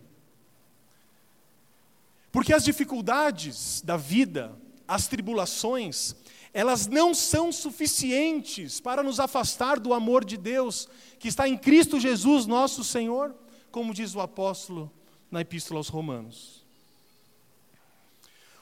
[2.33, 6.17] Porque as dificuldades da vida, as tribulações,
[6.55, 12.01] elas não são suficientes para nos afastar do amor de Deus que está em Cristo
[12.01, 13.35] Jesus, nosso Senhor,
[13.71, 14.91] como diz o apóstolo
[15.31, 16.63] na Epístola aos Romanos.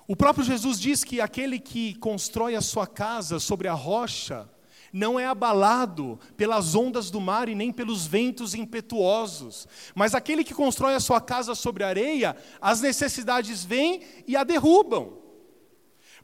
[0.06, 4.48] O próprio Jesus diz que aquele que constrói a sua casa sobre a rocha,
[4.92, 10.55] não é abalado pelas ondas do mar e nem pelos ventos impetuosos, mas aquele que
[10.55, 15.18] constrói a sua casa sobre areia, as necessidades vêm e a derrubam.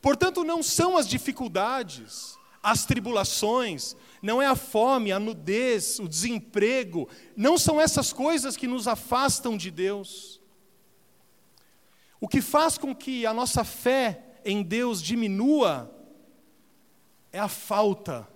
[0.00, 7.09] Portanto, não são as dificuldades, as tribulações, não é a fome, a nudez, o desemprego,
[7.37, 10.40] não são essas coisas que nos afastam de Deus.
[12.20, 15.92] O que faz com que a nossa fé em Deus diminua
[17.33, 18.26] é a falta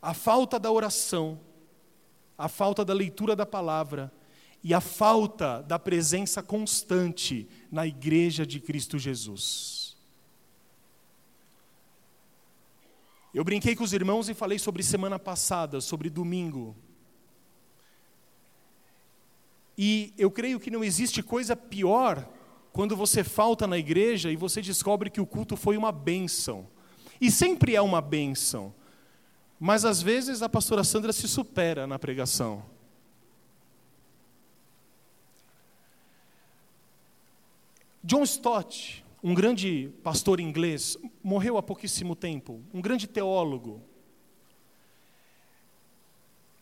[0.00, 1.40] a falta da oração,
[2.36, 4.12] a falta da leitura da palavra
[4.62, 9.96] e a falta da presença constante na igreja de Cristo Jesus.
[13.34, 16.74] Eu brinquei com os irmãos e falei sobre semana passada, sobre domingo.
[19.76, 22.28] E eu creio que não existe coisa pior
[22.72, 26.66] quando você falta na igreja e você descobre que o culto foi uma bênção.
[27.20, 28.74] E sempre é uma bênção.
[29.58, 32.64] Mas às vezes a pastora Sandra se supera na pregação.
[38.02, 43.82] John Stott, um grande pastor inglês, morreu há pouquíssimo tempo, um grande teólogo.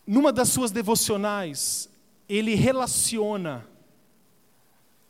[0.05, 1.89] Numa das suas devocionais,
[2.27, 3.67] ele relaciona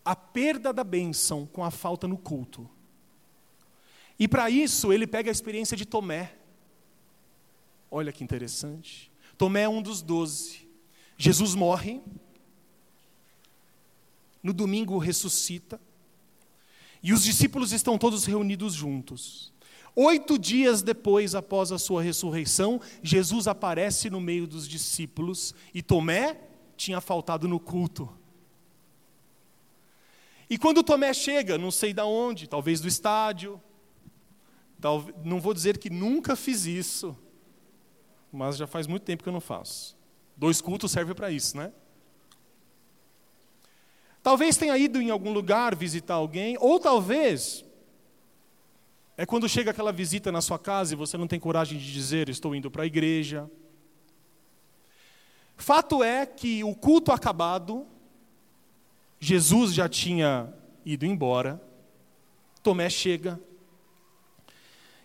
[0.03, 2.69] a perda da bênção com a falta no culto.
[4.19, 6.36] E para isso, ele pega a experiência de Tomé.
[7.89, 9.11] Olha que interessante.
[9.37, 10.67] Tomé é um dos doze.
[11.17, 12.01] Jesus morre.
[14.43, 15.79] No domingo ressuscita.
[17.01, 19.53] E os discípulos estão todos reunidos juntos.
[19.95, 26.39] Oito dias depois, após a sua ressurreição, Jesus aparece no meio dos discípulos e Tomé
[26.75, 28.07] tinha faltado no culto.
[30.49, 33.59] E quando Tomé chega, não sei de onde, talvez do estádio,
[35.25, 37.17] não vou dizer que nunca fiz isso,
[38.31, 39.97] mas já faz muito tempo que eu não faço.
[40.35, 41.71] Dois cultos serve para isso, né?
[44.21, 47.63] Talvez tenha ido em algum lugar visitar alguém, ou talvez
[49.15, 52.29] é quando chega aquela visita na sua casa e você não tem coragem de dizer,
[52.29, 53.49] estou indo para a igreja.
[55.55, 57.87] Fato é que o culto acabado,
[59.19, 60.53] Jesus já tinha
[60.85, 61.59] ido embora,
[62.61, 63.41] Tomé chega,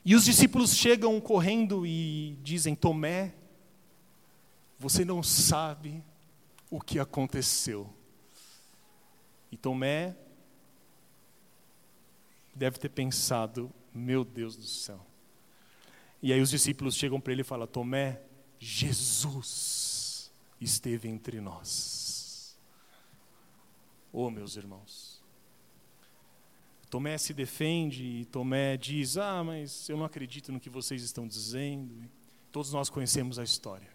[0.04, 3.34] e os discípulos chegam correndo e dizem: Tomé,
[4.78, 6.02] você não sabe
[6.70, 7.92] o que aconteceu.
[9.50, 10.16] E Tomé
[12.54, 15.06] deve ter pensado: Meu Deus do céu.
[16.20, 18.22] E aí os discípulos chegam para ele e falam: Tomé,
[18.58, 22.56] Jesus esteve entre nós.
[24.12, 25.11] Oh, meus irmãos.
[26.92, 31.26] Tomé se defende e Tomé diz: Ah, mas eu não acredito no que vocês estão
[31.26, 31.90] dizendo.
[32.52, 33.88] Todos nós conhecemos a história.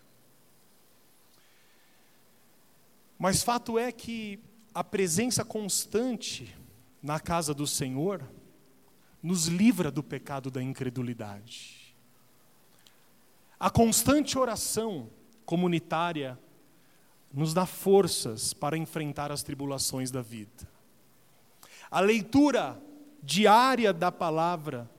[3.20, 4.39] Mas fato é que
[4.74, 6.58] a presença constante
[7.00, 8.28] na casa do Senhor
[9.22, 11.95] nos livra do pecado da incredulidade.
[13.60, 15.08] A constante oração
[15.45, 16.36] comunitária
[17.32, 20.68] nos dá forças para enfrentar as tribulações da vida.
[21.91, 22.87] A leitura
[23.28, 24.89] diária da palavra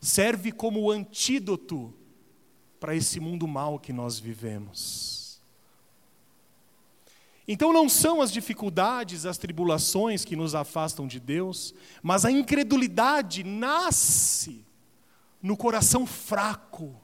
[0.00, 1.92] serve como antídoto
[2.80, 5.42] para esse mundo mal que nós vivemos.
[7.46, 13.44] Então não são as dificuldades, as tribulações que nos afastam de Deus, mas a incredulidade
[13.44, 14.64] nasce
[15.42, 16.98] no coração fraco.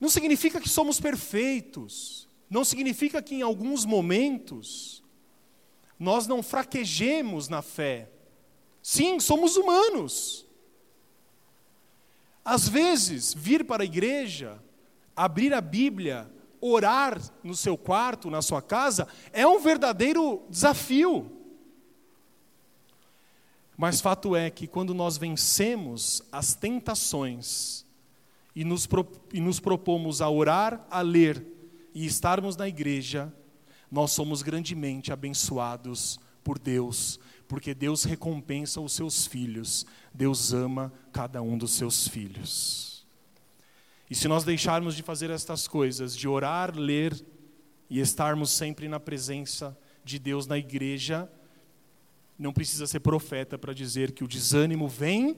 [0.00, 5.01] Não significa que somos perfeitos, não significa que em alguns momentos
[6.02, 8.10] nós não fraquejemos na fé.
[8.82, 10.44] Sim, somos humanos.
[12.44, 14.60] Às vezes, vir para a igreja,
[15.14, 16.28] abrir a Bíblia,
[16.60, 21.30] orar no seu quarto, na sua casa, é um verdadeiro desafio.
[23.76, 27.86] Mas fato é que quando nós vencemos as tentações
[28.56, 31.46] e nos, pro, e nos propomos a orar, a ler
[31.94, 33.32] e estarmos na igreja,
[33.92, 39.84] nós somos grandemente abençoados por Deus, porque Deus recompensa os seus filhos,
[40.14, 43.06] Deus ama cada um dos seus filhos.
[44.08, 47.14] E se nós deixarmos de fazer estas coisas, de orar, ler
[47.90, 51.30] e estarmos sempre na presença de Deus na igreja,
[52.38, 55.36] não precisa ser profeta para dizer que o desânimo vem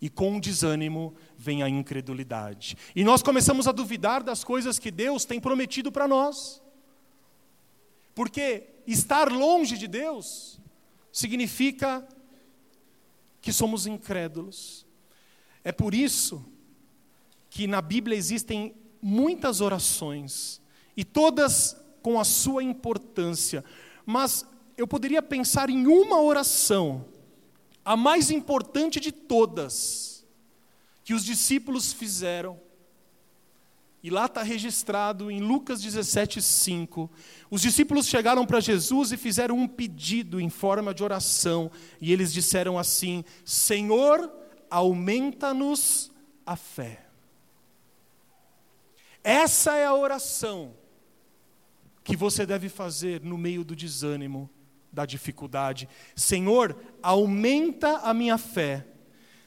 [0.00, 2.76] e com o desânimo vem a incredulidade.
[2.94, 6.61] E nós começamos a duvidar das coisas que Deus tem prometido para nós.
[8.14, 10.60] Porque estar longe de Deus
[11.12, 12.06] significa
[13.40, 14.86] que somos incrédulos.
[15.64, 16.44] É por isso
[17.50, 20.60] que na Bíblia existem muitas orações,
[20.96, 23.64] e todas com a sua importância,
[24.06, 24.46] mas
[24.76, 27.04] eu poderia pensar em uma oração,
[27.84, 30.24] a mais importante de todas,
[31.04, 32.58] que os discípulos fizeram.
[34.02, 37.08] E lá está registrado em Lucas 17,5.
[37.48, 41.70] Os discípulos chegaram para Jesus e fizeram um pedido em forma de oração.
[42.00, 44.28] E eles disseram assim: Senhor,
[44.68, 46.10] aumenta-nos
[46.44, 47.06] a fé.
[49.22, 50.74] Essa é a oração
[52.02, 54.50] que você deve fazer no meio do desânimo,
[54.92, 55.88] da dificuldade.
[56.16, 58.84] Senhor, aumenta a minha fé.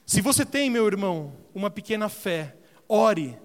[0.06, 2.56] Se você tem, meu irmão, uma pequena fé,
[2.88, 3.38] ore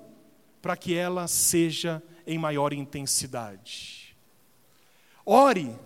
[0.60, 4.16] para que ela seja em maior intensidade.
[5.24, 5.76] Ore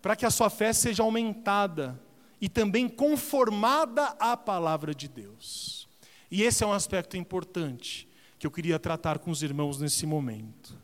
[0.00, 2.00] para que a sua fé seja aumentada
[2.40, 5.88] e também conformada à palavra de Deus.
[6.30, 8.08] E esse é um aspecto importante
[8.38, 10.76] que eu queria tratar com os irmãos nesse momento.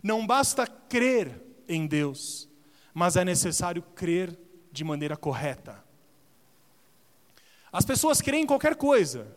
[0.00, 2.48] Não basta crer em Deus,
[2.94, 4.38] mas é necessário crer
[4.70, 5.84] de maneira correta.
[7.72, 9.36] As pessoas creem em qualquer coisa.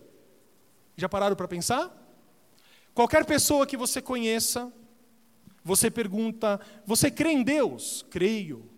[0.96, 2.01] Já pararam para pensar?
[2.94, 4.72] Qualquer pessoa que você conheça,
[5.64, 8.06] você pergunta: Você crê em Deus?
[8.10, 8.70] Creio.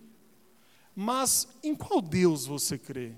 [0.96, 3.14] Mas em qual Deus você crê?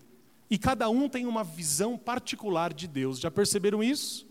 [0.50, 3.20] E cada um tem uma visão particular de Deus.
[3.20, 4.28] Já perceberam isso?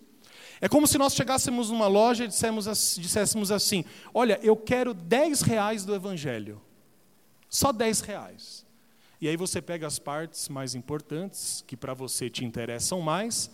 [0.60, 5.84] É como se nós chegássemos numa loja e disséssemos assim: Olha, eu quero 10 reais
[5.84, 6.62] do Evangelho.
[7.48, 8.64] Só 10 reais.
[9.20, 13.50] E aí você pega as partes mais importantes, que para você te interessam mais.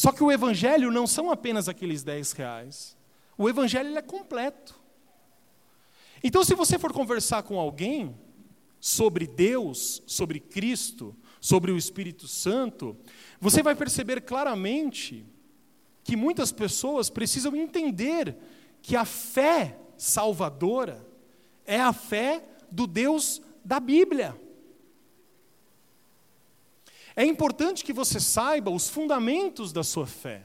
[0.00, 2.96] Só que o Evangelho não são apenas aqueles 10 reais.
[3.36, 4.80] O Evangelho é completo.
[6.24, 8.18] Então, se você for conversar com alguém
[8.80, 12.96] sobre Deus, sobre Cristo, sobre o Espírito Santo,
[13.38, 15.26] você vai perceber claramente
[16.02, 18.38] que muitas pessoas precisam entender
[18.80, 21.06] que a fé salvadora
[21.66, 22.42] é a fé
[22.72, 24.34] do Deus da Bíblia.
[27.20, 30.42] É importante que você saiba os fundamentos da sua fé.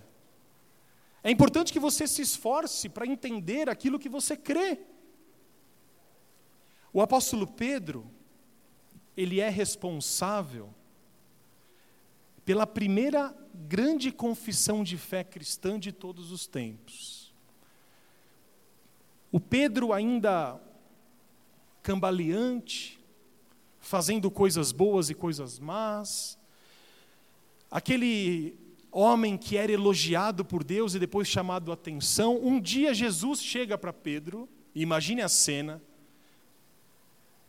[1.24, 4.80] É importante que você se esforce para entender aquilo que você crê.
[6.92, 8.12] O apóstolo Pedro,
[9.16, 10.70] ele é responsável
[12.44, 17.34] pela primeira grande confissão de fé cristã de todos os tempos.
[19.32, 20.62] O Pedro, ainda
[21.82, 23.00] cambaleante,
[23.80, 26.38] fazendo coisas boas e coisas más,
[27.76, 28.58] aquele
[28.90, 33.92] homem que era elogiado por Deus e depois chamado atenção, um dia Jesus chega para
[33.92, 35.84] Pedro, imagine a cena,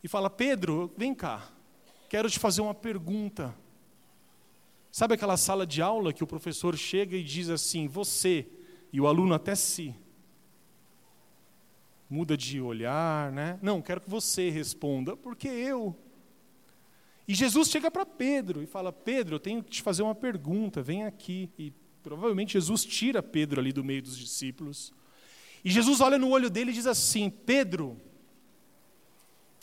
[0.03, 1.49] e fala: Pedro, vem cá,
[2.09, 3.55] quero te fazer uma pergunta.
[4.91, 8.49] Sabe aquela sala de aula que o professor chega e diz assim: Você,
[8.93, 9.95] e o aluno até se
[12.11, 13.61] muda de olhar, né?
[13.63, 15.97] Não, quero que você responda, porque eu.
[17.29, 20.83] E Jesus chega para Pedro e fala: Pedro, eu tenho que te fazer uma pergunta,
[20.83, 21.51] vem aqui.
[21.59, 21.73] E
[22.03, 24.93] provavelmente Jesus tira Pedro ali do meio dos discípulos.
[25.65, 28.01] E Jesus olha no olho dele e diz assim: Pedro,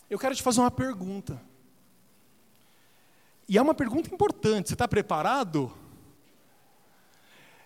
[0.09, 1.41] eu quero te fazer uma pergunta.
[3.47, 5.71] E é uma pergunta importante, você está preparado?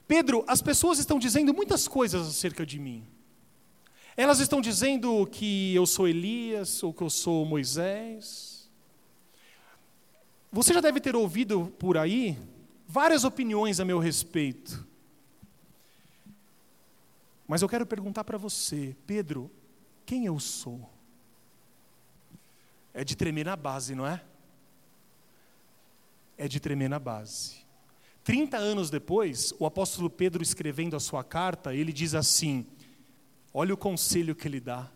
[0.07, 3.05] Pedro, as pessoas estão dizendo muitas coisas acerca de mim.
[4.15, 8.56] Elas estão dizendo que eu sou Elias ou que eu sou Moisés.
[10.51, 12.37] Você já deve ter ouvido por aí
[12.87, 14.85] várias opiniões a meu respeito.
[17.45, 19.51] Mas eu quero perguntar para você, Pedro,
[20.05, 20.89] quem eu sou?
[22.93, 24.23] É de tremer na base, não é?
[26.37, 27.65] É de tremer na base.
[28.23, 32.65] Trinta anos depois, o apóstolo Pedro escrevendo a sua carta, ele diz assim:
[33.53, 34.89] olha o conselho que ele dá.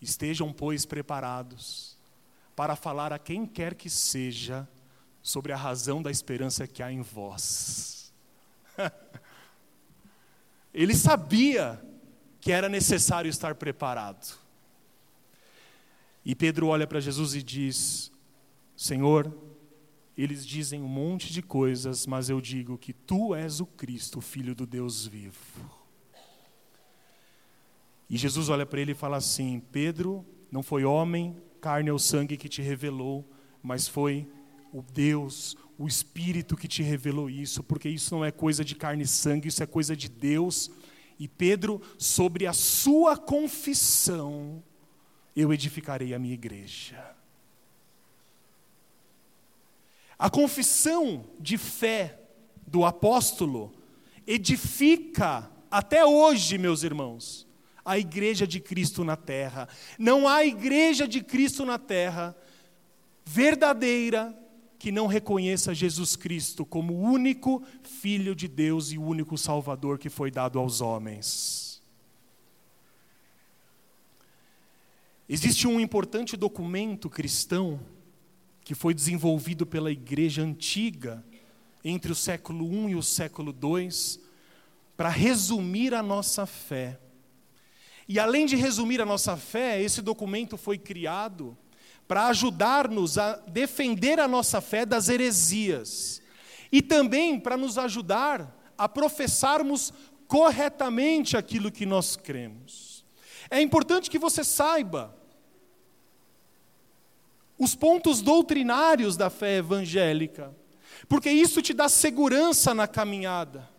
[0.00, 1.93] Estejam, pois, preparados
[2.54, 4.68] para falar a quem quer que seja
[5.22, 8.12] sobre a razão da esperança que há em vós.
[10.72, 11.82] ele sabia
[12.40, 14.38] que era necessário estar preparado.
[16.24, 18.12] E Pedro olha para Jesus e diz:
[18.76, 19.32] Senhor,
[20.16, 24.22] eles dizem um monte de coisas, mas eu digo que tu és o Cristo, o
[24.22, 25.84] Filho do Deus vivo.
[28.08, 32.36] E Jesus olha para ele e fala assim: Pedro, não foi homem, carne ou sangue
[32.36, 33.26] que te revelou,
[33.62, 34.28] mas foi
[34.70, 39.04] o Deus, o Espírito que te revelou isso, porque isso não é coisa de carne
[39.04, 40.70] e sangue, isso é coisa de Deus.
[41.18, 44.62] E Pedro, sobre a sua confissão,
[45.34, 47.02] eu edificarei a minha igreja.
[50.18, 52.20] A confissão de fé
[52.66, 53.72] do apóstolo
[54.26, 57.46] edifica até hoje, meus irmãos,
[57.84, 59.68] a igreja de Cristo na terra.
[59.98, 62.36] Não há igreja de Cristo na terra
[63.24, 64.36] verdadeira
[64.78, 69.98] que não reconheça Jesus Cristo como o único Filho de Deus e o único Salvador
[69.98, 71.82] que foi dado aos homens.
[75.26, 77.80] Existe um importante documento cristão
[78.62, 81.24] que foi desenvolvido pela igreja antiga
[81.82, 83.88] entre o século I e o século II
[84.96, 86.98] para resumir a nossa fé.
[88.08, 91.56] E além de resumir a nossa fé, esse documento foi criado
[92.06, 96.20] para ajudar-nos a defender a nossa fé das heresias
[96.70, 99.92] e também para nos ajudar a professarmos
[100.26, 103.04] corretamente aquilo que nós cremos.
[103.50, 105.16] É importante que você saiba
[107.58, 110.54] os pontos doutrinários da fé evangélica,
[111.08, 113.70] porque isso te dá segurança na caminhada,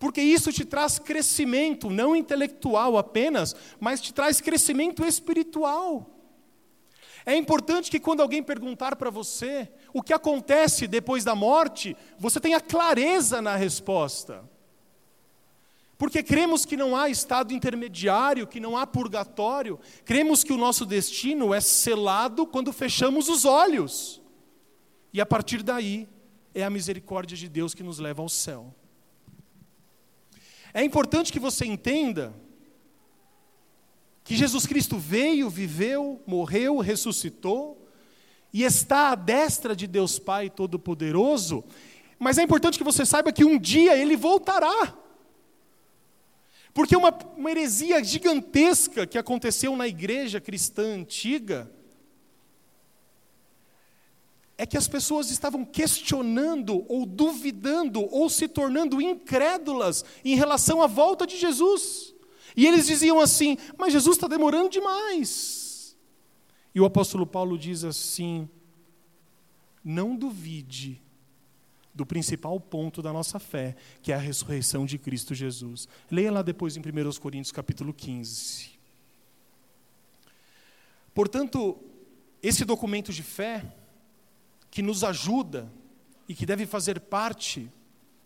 [0.00, 6.08] porque isso te traz crescimento, não intelectual apenas, mas te traz crescimento espiritual.
[7.26, 12.40] É importante que quando alguém perguntar para você o que acontece depois da morte, você
[12.40, 14.42] tenha clareza na resposta.
[15.98, 20.86] Porque cremos que não há estado intermediário, que não há purgatório, cremos que o nosso
[20.86, 24.22] destino é selado quando fechamos os olhos.
[25.12, 26.08] E a partir daí,
[26.54, 28.74] é a misericórdia de Deus que nos leva ao céu.
[30.72, 32.34] É importante que você entenda
[34.22, 37.88] que Jesus Cristo veio, viveu, morreu, ressuscitou
[38.52, 41.64] e está à destra de Deus Pai Todo-Poderoso,
[42.18, 44.96] mas é importante que você saiba que um dia ele voltará.
[46.72, 51.70] Porque uma, uma heresia gigantesca que aconteceu na igreja cristã antiga
[54.60, 60.86] é que as pessoas estavam questionando, ou duvidando, ou se tornando incrédulas em relação à
[60.86, 62.14] volta de Jesus.
[62.54, 65.96] E eles diziam assim: Mas Jesus está demorando demais.
[66.74, 68.46] E o apóstolo Paulo diz assim:
[69.82, 71.02] Não duvide
[71.94, 75.88] do principal ponto da nossa fé, que é a ressurreição de Cristo Jesus.
[76.10, 78.72] Leia lá depois em 1 Coríntios capítulo 15.
[81.14, 81.82] Portanto,
[82.42, 83.64] esse documento de fé,
[84.70, 85.70] que nos ajuda
[86.28, 87.70] e que deve fazer parte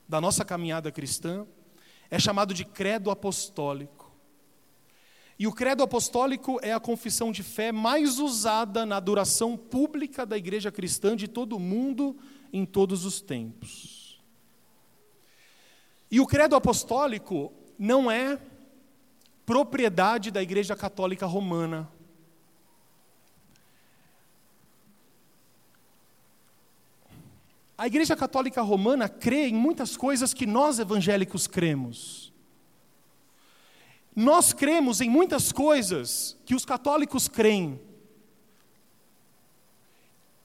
[0.08, 1.46] da nossa caminhada cristã,
[2.10, 4.12] é chamado de credo apostólico.
[5.38, 10.36] E o credo apostólico é a confissão de fé mais usada na adoração pública da
[10.36, 12.16] igreja cristã de todo o mundo
[12.52, 14.22] em todos os tempos.
[16.10, 18.38] E o credo apostólico não é
[19.44, 21.90] propriedade da Igreja Católica Romana.
[27.76, 32.32] A Igreja Católica Romana crê em muitas coisas que nós evangélicos cremos.
[34.14, 37.80] Nós cremos em muitas coisas que os católicos creem.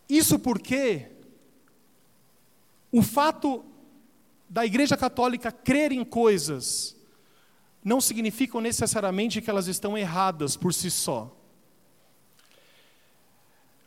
[0.09, 1.11] Isso porque
[2.91, 3.63] o fato
[4.49, 6.97] da Igreja Católica crer em coisas
[7.83, 11.38] não significam necessariamente que elas estão erradas por si só.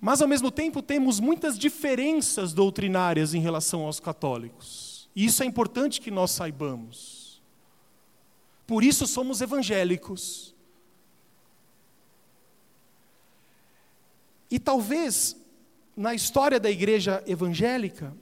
[0.05, 5.09] Mas, ao mesmo tempo, temos muitas diferenças doutrinárias em relação aos católicos.
[5.15, 7.41] E isso é importante que nós saibamos.
[8.67, 10.57] Por isso somos evangélicos.
[14.51, 15.37] E talvez,
[15.97, 18.13] na história da igreja evangélica,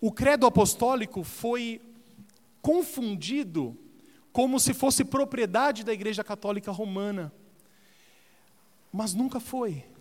[0.00, 1.80] o credo apostólico foi
[2.60, 3.78] confundido
[4.32, 7.32] como se fosse propriedade da Igreja Católica Romana.
[8.92, 9.91] Mas nunca foi.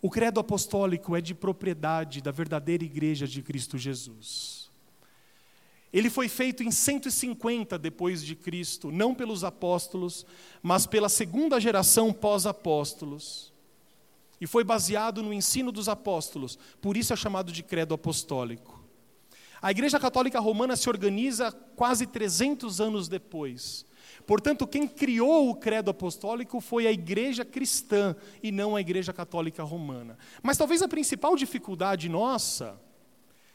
[0.00, 4.70] O credo apostólico é de propriedade da verdadeira igreja de Cristo Jesus.
[5.92, 10.24] Ele foi feito em 150 depois de Cristo, não pelos apóstolos,
[10.62, 13.52] mas pela segunda geração pós-apóstolos.
[14.40, 18.78] E foi baseado no ensino dos apóstolos, por isso é chamado de credo apostólico.
[19.60, 23.84] A Igreja Católica Romana se organiza quase 300 anos depois.
[24.28, 29.62] Portanto, quem criou o credo apostólico foi a igreja cristã e não a igreja católica
[29.62, 30.18] romana.
[30.42, 32.78] Mas talvez a principal dificuldade nossa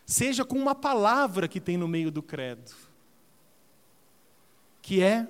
[0.03, 2.74] seja com uma palavra que tem no meio do credo,
[4.82, 5.28] que é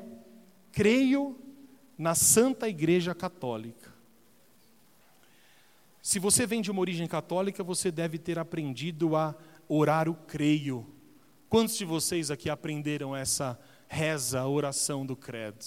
[0.72, 1.38] creio
[1.98, 3.94] na Santa Igreja Católica.
[6.02, 9.36] Se você vem de uma origem católica, você deve ter aprendido a
[9.68, 10.88] orar o creio.
[11.50, 13.60] Quantos de vocês aqui aprenderam essa
[13.94, 15.64] reza a oração do credo.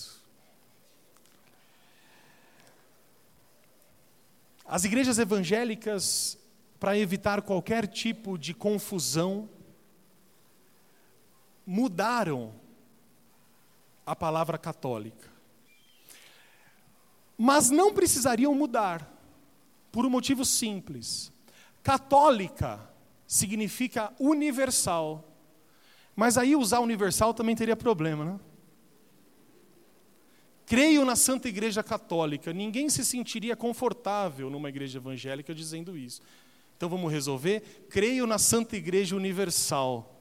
[4.65, 6.37] As igrejas evangélicas,
[6.81, 9.49] para evitar qualquer tipo de confusão,
[11.65, 12.53] mudaram
[14.05, 15.31] a palavra católica.
[17.39, 19.09] Mas não precisariam mudar,
[19.93, 21.33] por um motivo simples.
[21.83, 22.91] Católica
[23.27, 25.26] significa universal.
[26.17, 28.41] Mas aí usar universal também teria problema, né?
[30.65, 32.53] Creio na Santa Igreja Católica.
[32.55, 36.23] Ninguém se sentiria confortável numa igreja evangélica dizendo isso.
[36.77, 37.87] Então vamos resolver?
[37.91, 40.13] Creio na Santa Igreja Universal.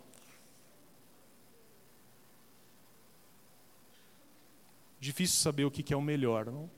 [4.99, 6.69] Difícil saber o que é o melhor, não?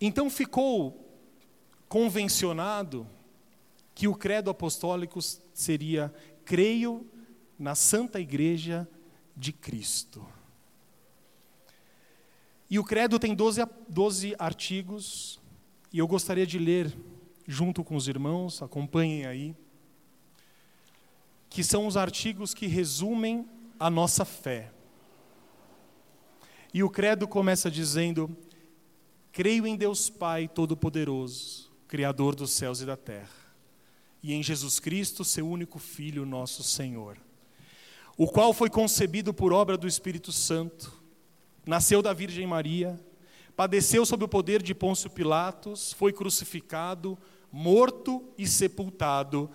[0.00, 1.08] Então ficou
[1.88, 3.06] convencionado
[3.94, 5.20] que o credo apostólico
[5.54, 6.12] seria:
[6.44, 7.06] creio
[7.58, 8.88] na Santa Igreja
[9.36, 10.26] de Cristo.
[12.68, 15.40] E o credo tem 12, 12 artigos,
[15.92, 16.96] e eu gostaria de ler
[17.46, 19.54] junto com os irmãos, acompanhem aí,
[21.48, 23.46] que são os artigos que resumem
[23.78, 24.72] a nossa fé.
[26.72, 28.36] E o credo começa dizendo:
[29.30, 33.43] Creio em Deus Pai Todo-Poderoso, Criador dos céus e da terra
[34.24, 37.18] e em Jesus Cristo, seu único Filho, nosso Senhor,
[38.16, 40.90] o qual foi concebido por obra do Espírito Santo,
[41.66, 42.98] nasceu da Virgem Maria,
[43.54, 47.18] padeceu sob o poder de Pôncio Pilatos, foi crucificado,
[47.52, 49.50] morto e sepultado,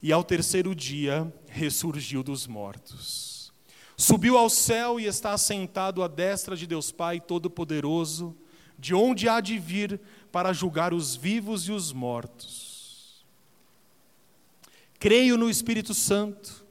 [0.00, 3.52] e ao terceiro dia ressurgiu dos mortos.
[3.96, 8.36] Subiu ao céu e está assentado à destra de Deus Pai Todo-Poderoso,
[8.78, 10.00] de onde há de vir
[10.30, 12.71] para julgar os vivos e os mortos.
[15.02, 16.64] Creio no Espírito Santo,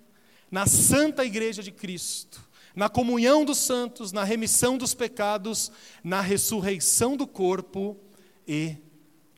[0.49, 2.41] na Santa Igreja de Cristo,
[2.73, 5.69] na comunhão dos santos, na remissão dos pecados,
[6.01, 7.99] na ressurreição do corpo
[8.47, 8.77] e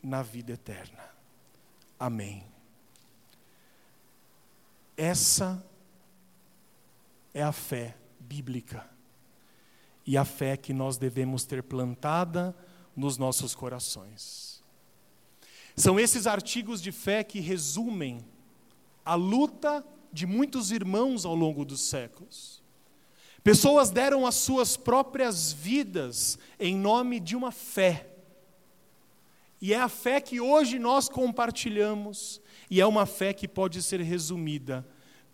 [0.03, 1.09] na vida eterna.
[1.99, 2.45] Amém.
[4.95, 5.65] Essa
[7.33, 8.87] é a fé bíblica
[10.05, 12.55] e a fé que nós devemos ter plantada
[12.95, 14.63] nos nossos corações.
[15.75, 18.31] São esses artigos de fé que resumem
[19.06, 22.62] a luta de muitos irmãos ao longo dos séculos.
[23.43, 28.10] Pessoas deram as suas próprias vidas em nome de uma fé.
[29.60, 34.01] E é a fé que hoje nós compartilhamos, e é uma fé que pode ser
[34.01, 34.88] resumida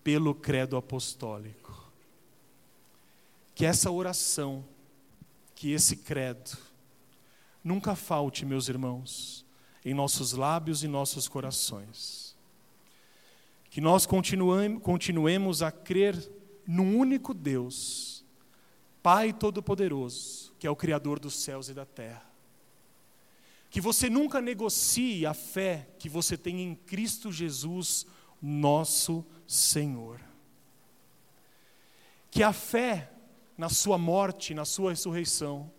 [0.04, 1.92] pelo credo apostólico.
[3.54, 4.64] Que essa oração,
[5.54, 6.58] que esse credo,
[7.64, 9.46] nunca falte, meus irmãos,
[9.84, 12.29] em nossos lábios e nossos corações
[13.70, 16.32] que nós continuemos a crer
[16.66, 18.26] num único Deus,
[19.02, 22.28] Pai Todo-Poderoso, que é o Criador dos céus e da terra.
[23.70, 28.06] Que você nunca negocie a fé que você tem em Cristo Jesus,
[28.42, 30.20] nosso Senhor.
[32.32, 33.12] Que a fé
[33.58, 35.72] na sua morte, na sua ressurreição,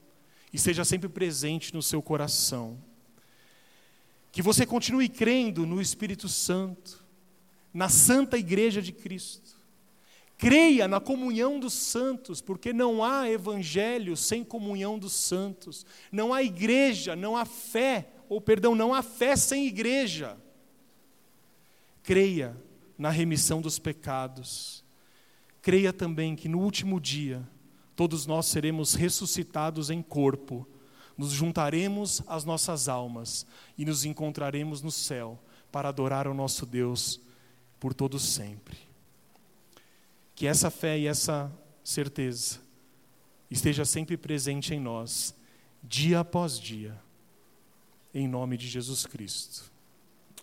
[0.53, 2.79] esteja sempre presente no seu coração.
[4.31, 7.05] Que você continue crendo no Espírito Santo,
[7.73, 9.61] na Santa Igreja de Cristo.
[10.41, 15.85] Creia na comunhão dos santos, porque não há evangelho sem comunhão dos santos.
[16.11, 20.39] Não há igreja, não há fé, ou perdão, não há fé sem igreja.
[22.03, 22.57] Creia
[22.97, 24.83] na remissão dos pecados.
[25.61, 27.47] Creia também que no último dia
[27.95, 30.67] todos nós seremos ressuscitados em corpo,
[31.19, 33.47] nos juntaremos às nossas almas
[33.77, 35.39] e nos encontraremos no céu
[35.71, 37.21] para adorar o nosso Deus
[37.81, 38.79] por todo sempre.
[40.35, 41.51] Que essa fé e essa
[41.83, 42.61] certeza
[43.51, 45.35] esteja sempre presente em nós,
[45.83, 46.97] dia após dia,
[48.15, 49.73] em nome de Jesus Cristo.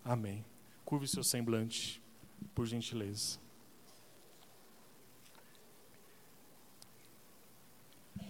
[0.03, 0.43] Amém.
[0.83, 2.01] Curve seu semblante,
[2.55, 3.39] por gentileza.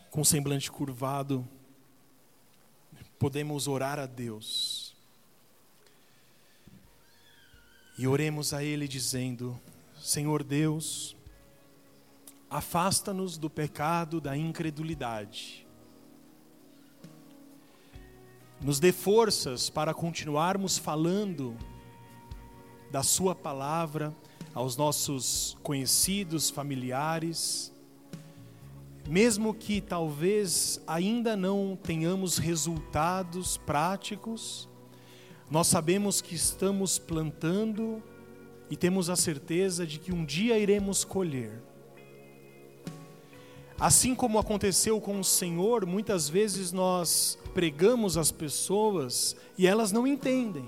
[0.09, 1.47] Com o semblante curvado,
[3.19, 4.86] podemos orar a Deus.
[7.97, 9.59] E oremos a Ele dizendo:
[9.99, 11.15] Senhor Deus,
[12.49, 15.65] afasta-nos do pecado da incredulidade.
[18.61, 21.55] Nos dê forças para continuarmos falando
[22.91, 24.13] da Sua palavra
[24.53, 27.71] aos nossos conhecidos, familiares,
[29.07, 34.67] mesmo que talvez ainda não tenhamos resultados práticos,
[35.49, 38.03] nós sabemos que estamos plantando
[38.69, 41.61] e temos a certeza de que um dia iremos colher.
[43.79, 50.05] Assim como aconteceu com o Senhor, muitas vezes nós pregamos às pessoas e elas não
[50.05, 50.67] entendem,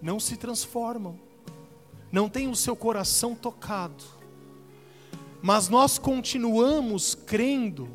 [0.00, 1.18] não se transformam,
[2.10, 4.04] não têm o seu coração tocado,
[5.42, 7.88] mas nós continuamos crendo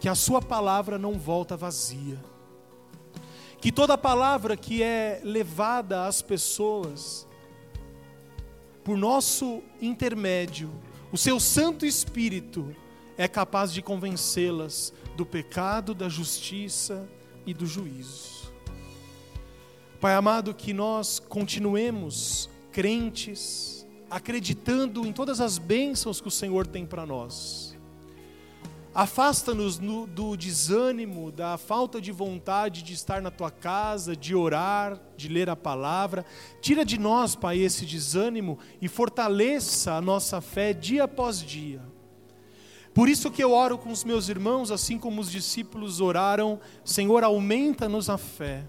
[0.00, 2.18] que a Sua palavra não volta vazia,
[3.60, 7.26] que toda palavra que é levada às pessoas,
[8.84, 10.70] por nosso intermédio,
[11.10, 12.74] o seu Santo Espírito
[13.16, 17.08] é capaz de convencê-las do pecado, da justiça
[17.44, 18.52] e do juízo.
[20.00, 26.86] Pai amado, que nós continuemos crentes, acreditando em todas as bênçãos que o Senhor tem
[26.86, 27.67] para nós
[28.98, 35.28] Afasta-nos do desânimo, da falta de vontade de estar na tua casa, de orar, de
[35.28, 36.26] ler a palavra.
[36.60, 41.80] Tira de nós, Pai, esse desânimo e fortaleça a nossa fé dia após dia.
[42.92, 47.22] Por isso que eu oro com os meus irmãos, assim como os discípulos oraram, Senhor,
[47.22, 48.66] aumenta-nos a fé.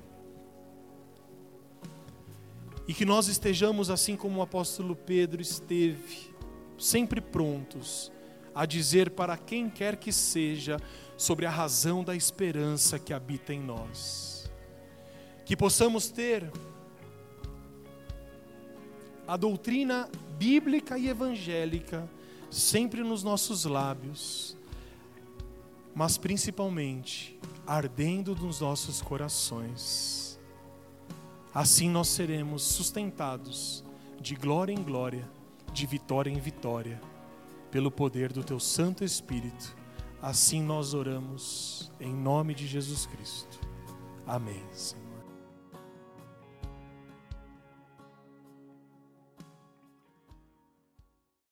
[2.88, 6.32] E que nós estejamos assim como o apóstolo Pedro esteve,
[6.78, 8.12] sempre prontos
[8.60, 10.82] a dizer para quem quer que seja
[11.16, 14.51] sobre a razão da esperança que habita em nós.
[15.45, 16.51] Que possamos ter
[19.26, 22.05] a doutrina bíblica e evangélica
[22.51, 24.57] sempre nos nossos lábios,
[25.95, 30.38] mas principalmente ardendo nos nossos corações.
[31.53, 33.86] Assim nós seremos sustentados
[34.20, 35.26] de glória em glória,
[35.72, 36.99] de vitória em vitória
[37.72, 39.76] pelo poder do teu Santo Espírito.
[40.22, 43.59] Assim nós oramos, em nome de Jesus Cristo.
[44.26, 44.63] Amém.
[44.72, 45.09] Senhor.